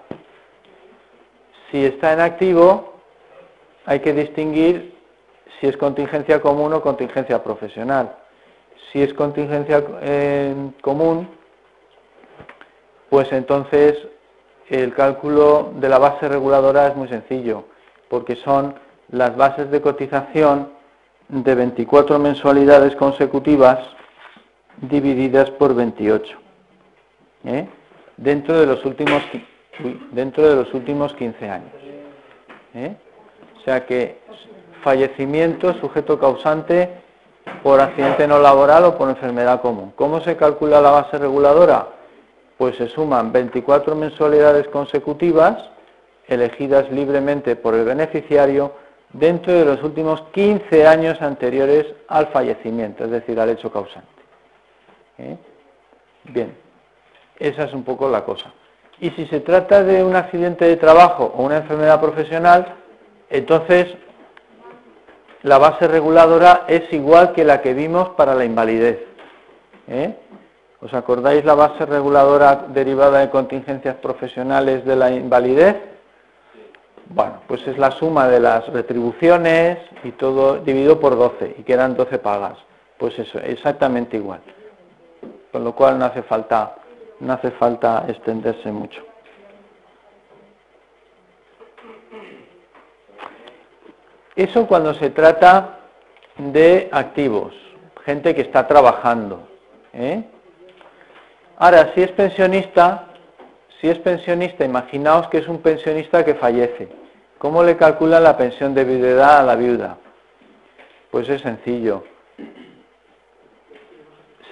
Si 1.70 1.84
está 1.84 2.12
en 2.12 2.20
activo, 2.20 2.94
hay 3.86 4.00
que 4.00 4.12
distinguir 4.12 4.94
si 5.60 5.66
es 5.66 5.76
contingencia 5.76 6.40
común 6.40 6.72
o 6.72 6.82
contingencia 6.82 7.42
profesional. 7.42 8.16
Si 8.92 9.02
es 9.02 9.14
contingencia 9.14 9.82
eh, 10.02 10.54
común, 10.82 11.28
pues 13.08 13.30
entonces 13.32 13.96
el 14.68 14.94
cálculo 14.94 15.72
de 15.76 15.88
la 15.88 15.98
base 15.98 16.28
reguladora 16.28 16.88
es 16.88 16.96
muy 16.96 17.08
sencillo, 17.08 17.64
porque 18.08 18.36
son 18.36 18.74
las 19.10 19.36
bases 19.36 19.70
de 19.70 19.80
cotización 19.80 20.70
de 21.28 21.54
24 21.54 22.18
mensualidades 22.18 22.96
consecutivas 22.96 23.78
divididas 24.80 25.50
por 25.50 25.74
28. 25.74 26.38
¿eh? 27.44 27.68
Dentro 28.16 28.58
de 28.58 28.66
los 28.66 28.84
últimos 28.84 29.22
dentro 30.12 30.48
de 30.48 30.56
los 30.56 30.74
últimos 30.74 31.14
15 31.14 31.48
años. 31.48 31.72
¿eh? 32.74 32.94
O 33.56 33.60
sea 33.60 33.86
que 33.86 34.18
fallecimiento 34.82 35.72
sujeto 35.74 36.18
causante 36.18 36.90
por 37.62 37.80
accidente 37.80 38.26
no 38.26 38.38
laboral 38.38 38.84
o 38.84 38.98
por 38.98 39.08
enfermedad 39.08 39.60
común. 39.60 39.92
¿Cómo 39.96 40.20
se 40.20 40.36
calcula 40.36 40.80
la 40.80 40.90
base 40.90 41.18
reguladora? 41.18 41.88
Pues 42.58 42.76
se 42.76 42.88
suman 42.88 43.32
24 43.32 43.94
mensualidades 43.96 44.68
consecutivas 44.68 45.70
elegidas 46.28 46.90
libremente 46.90 47.56
por 47.56 47.74
el 47.74 47.84
beneficiario 47.84 48.72
dentro 49.12 49.52
de 49.52 49.64
los 49.64 49.82
últimos 49.82 50.22
15 50.32 50.86
años 50.86 51.20
anteriores 51.20 51.86
al 52.08 52.28
fallecimiento, 52.28 53.04
es 53.04 53.10
decir, 53.10 53.38
al 53.38 53.50
hecho 53.50 53.70
causante. 53.70 54.08
¿Eh? 55.18 55.36
Bien, 56.24 56.56
esa 57.38 57.64
es 57.64 57.74
un 57.74 57.84
poco 57.84 58.08
la 58.08 58.24
cosa. 58.24 58.52
Y 59.00 59.10
si 59.10 59.26
se 59.26 59.40
trata 59.40 59.82
de 59.82 60.04
un 60.04 60.14
accidente 60.14 60.64
de 60.64 60.76
trabajo 60.76 61.32
o 61.36 61.42
una 61.42 61.58
enfermedad 61.58 62.00
profesional, 62.00 62.76
entonces 63.28 63.88
la 65.42 65.58
base 65.58 65.88
reguladora 65.88 66.64
es 66.68 66.92
igual 66.92 67.32
que 67.32 67.44
la 67.44 67.60
que 67.60 67.74
vimos 67.74 68.10
para 68.10 68.34
la 68.34 68.44
invalidez. 68.44 68.98
¿Eh? 69.88 70.16
¿Os 70.80 70.94
acordáis 70.94 71.44
la 71.44 71.54
base 71.54 71.84
reguladora 71.86 72.66
derivada 72.68 73.20
de 73.20 73.30
contingencias 73.30 73.96
profesionales 73.96 74.84
de 74.84 74.96
la 74.96 75.10
invalidez? 75.10 75.76
Bueno, 77.06 77.40
pues 77.46 77.66
es 77.66 77.76
la 77.78 77.90
suma 77.90 78.28
de 78.28 78.40
las 78.40 78.66
retribuciones 78.68 79.78
y 80.02 80.12
todo 80.12 80.58
dividido 80.58 80.98
por 80.98 81.16
12 81.16 81.56
y 81.58 81.62
quedan 81.62 81.96
12 81.96 82.18
pagas. 82.18 82.58
Pues 82.98 83.18
eso, 83.18 83.38
exactamente 83.40 84.16
igual. 84.16 84.40
Con 85.50 85.64
lo 85.64 85.74
cual 85.74 85.98
no 85.98 86.06
hace 86.06 86.22
falta, 86.22 86.76
no 87.20 87.32
hace 87.32 87.50
falta 87.52 88.04
extenderse 88.08 88.70
mucho. 88.70 89.02
Eso 94.34 94.66
cuando 94.66 94.94
se 94.94 95.10
trata 95.10 95.78
de 96.36 96.88
activos, 96.92 97.54
gente 98.04 98.34
que 98.34 98.40
está 98.42 98.66
trabajando. 98.66 99.46
¿eh? 99.92 100.24
Ahora, 101.58 101.92
si 101.94 102.02
es 102.02 102.10
pensionista, 102.12 103.08
Si 103.80 103.88
es 103.88 103.98
pensionista, 103.98 104.64
imaginaos 104.64 105.26
que 105.28 105.38
es 105.38 105.48
un 105.48 105.58
pensionista 105.58 106.24
que 106.24 106.36
fallece. 106.36 106.88
¿Cómo 107.38 107.64
le 107.64 107.76
calcula 107.76 108.20
la 108.20 108.36
pensión 108.36 108.74
de 108.74 108.84
viudedad 108.84 109.40
a 109.40 109.42
la 109.42 109.56
viuda? 109.56 109.96
Pues 111.10 111.28
es 111.28 111.42
sencillo. 111.42 112.04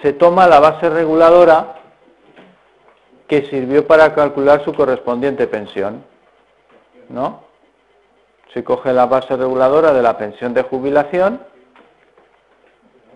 Se 0.01 0.11
toma 0.11 0.47
la 0.47 0.59
base 0.59 0.89
reguladora 0.89 1.75
que 3.29 3.43
sirvió 3.43 3.87
para 3.87 4.13
calcular 4.13 4.65
su 4.65 4.73
correspondiente 4.73 5.47
pensión. 5.47 6.03
¿No? 7.07 7.50
Se 8.53 8.63
coge 8.63 8.93
la 8.93 9.05
base 9.05 9.35
reguladora 9.37 9.93
de 9.93 10.01
la 10.01 10.17
pensión 10.17 10.53
de 10.53 10.63
jubilación 10.63 11.39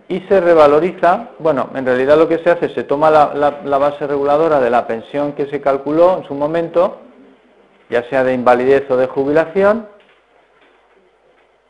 y 0.08 0.20
se 0.22 0.40
revaloriza, 0.40 1.30
bueno, 1.40 1.70
en 1.74 1.86
realidad 1.86 2.18
lo 2.18 2.28
que 2.28 2.38
se 2.40 2.52
hace, 2.52 2.70
se 2.70 2.84
toma 2.84 3.10
la, 3.10 3.78
base 3.78 4.06
reguladora 4.06 4.60
de 4.60 4.70
la 4.70 4.86
pensión 4.86 5.34
que 5.34 5.48
se 5.48 5.62
calculó 5.62 6.18
en 6.18 6.26
su 6.26 6.36
momento, 6.36 6.98
ya 7.90 8.04
sea 8.10 8.24
de 8.24 8.34
invalidez 8.34 8.90
o 8.90 8.98
de 8.98 9.08
jubilación, 9.08 9.88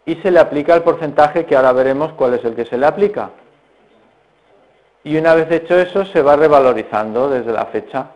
y 0.05 0.15
se 0.15 0.31
le 0.31 0.39
aplica 0.39 0.75
el 0.75 0.83
porcentaje 0.83 1.45
que 1.45 1.55
ahora 1.55 1.71
veremos 1.71 2.13
cuál 2.13 2.33
es 2.33 2.43
el 2.43 2.55
que 2.55 2.65
se 2.65 2.77
le 2.77 2.85
aplica. 2.85 3.31
Y 5.03 5.17
una 5.17 5.33
vez 5.33 5.49
hecho 5.51 5.77
eso, 5.77 6.05
se 6.05 6.21
va 6.21 6.35
revalorizando 6.35 7.29
desde 7.29 7.53
la 7.53 7.65
fecha 7.67 8.07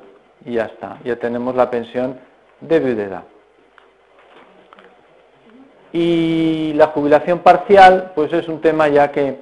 y 0.46 0.54
ya 0.54 0.66
está, 0.66 0.98
ya 1.04 1.16
tenemos 1.16 1.56
la 1.56 1.70
pensión 1.70 2.20
de 2.60 2.80
viudedad. 2.80 3.24
Y 5.92 6.74
la 6.74 6.88
jubilación 6.88 7.40
parcial, 7.40 8.12
pues 8.16 8.32
es 8.34 8.48
un 8.48 8.62
tema 8.62 8.88
ya 8.88 9.12
que 9.12 9.40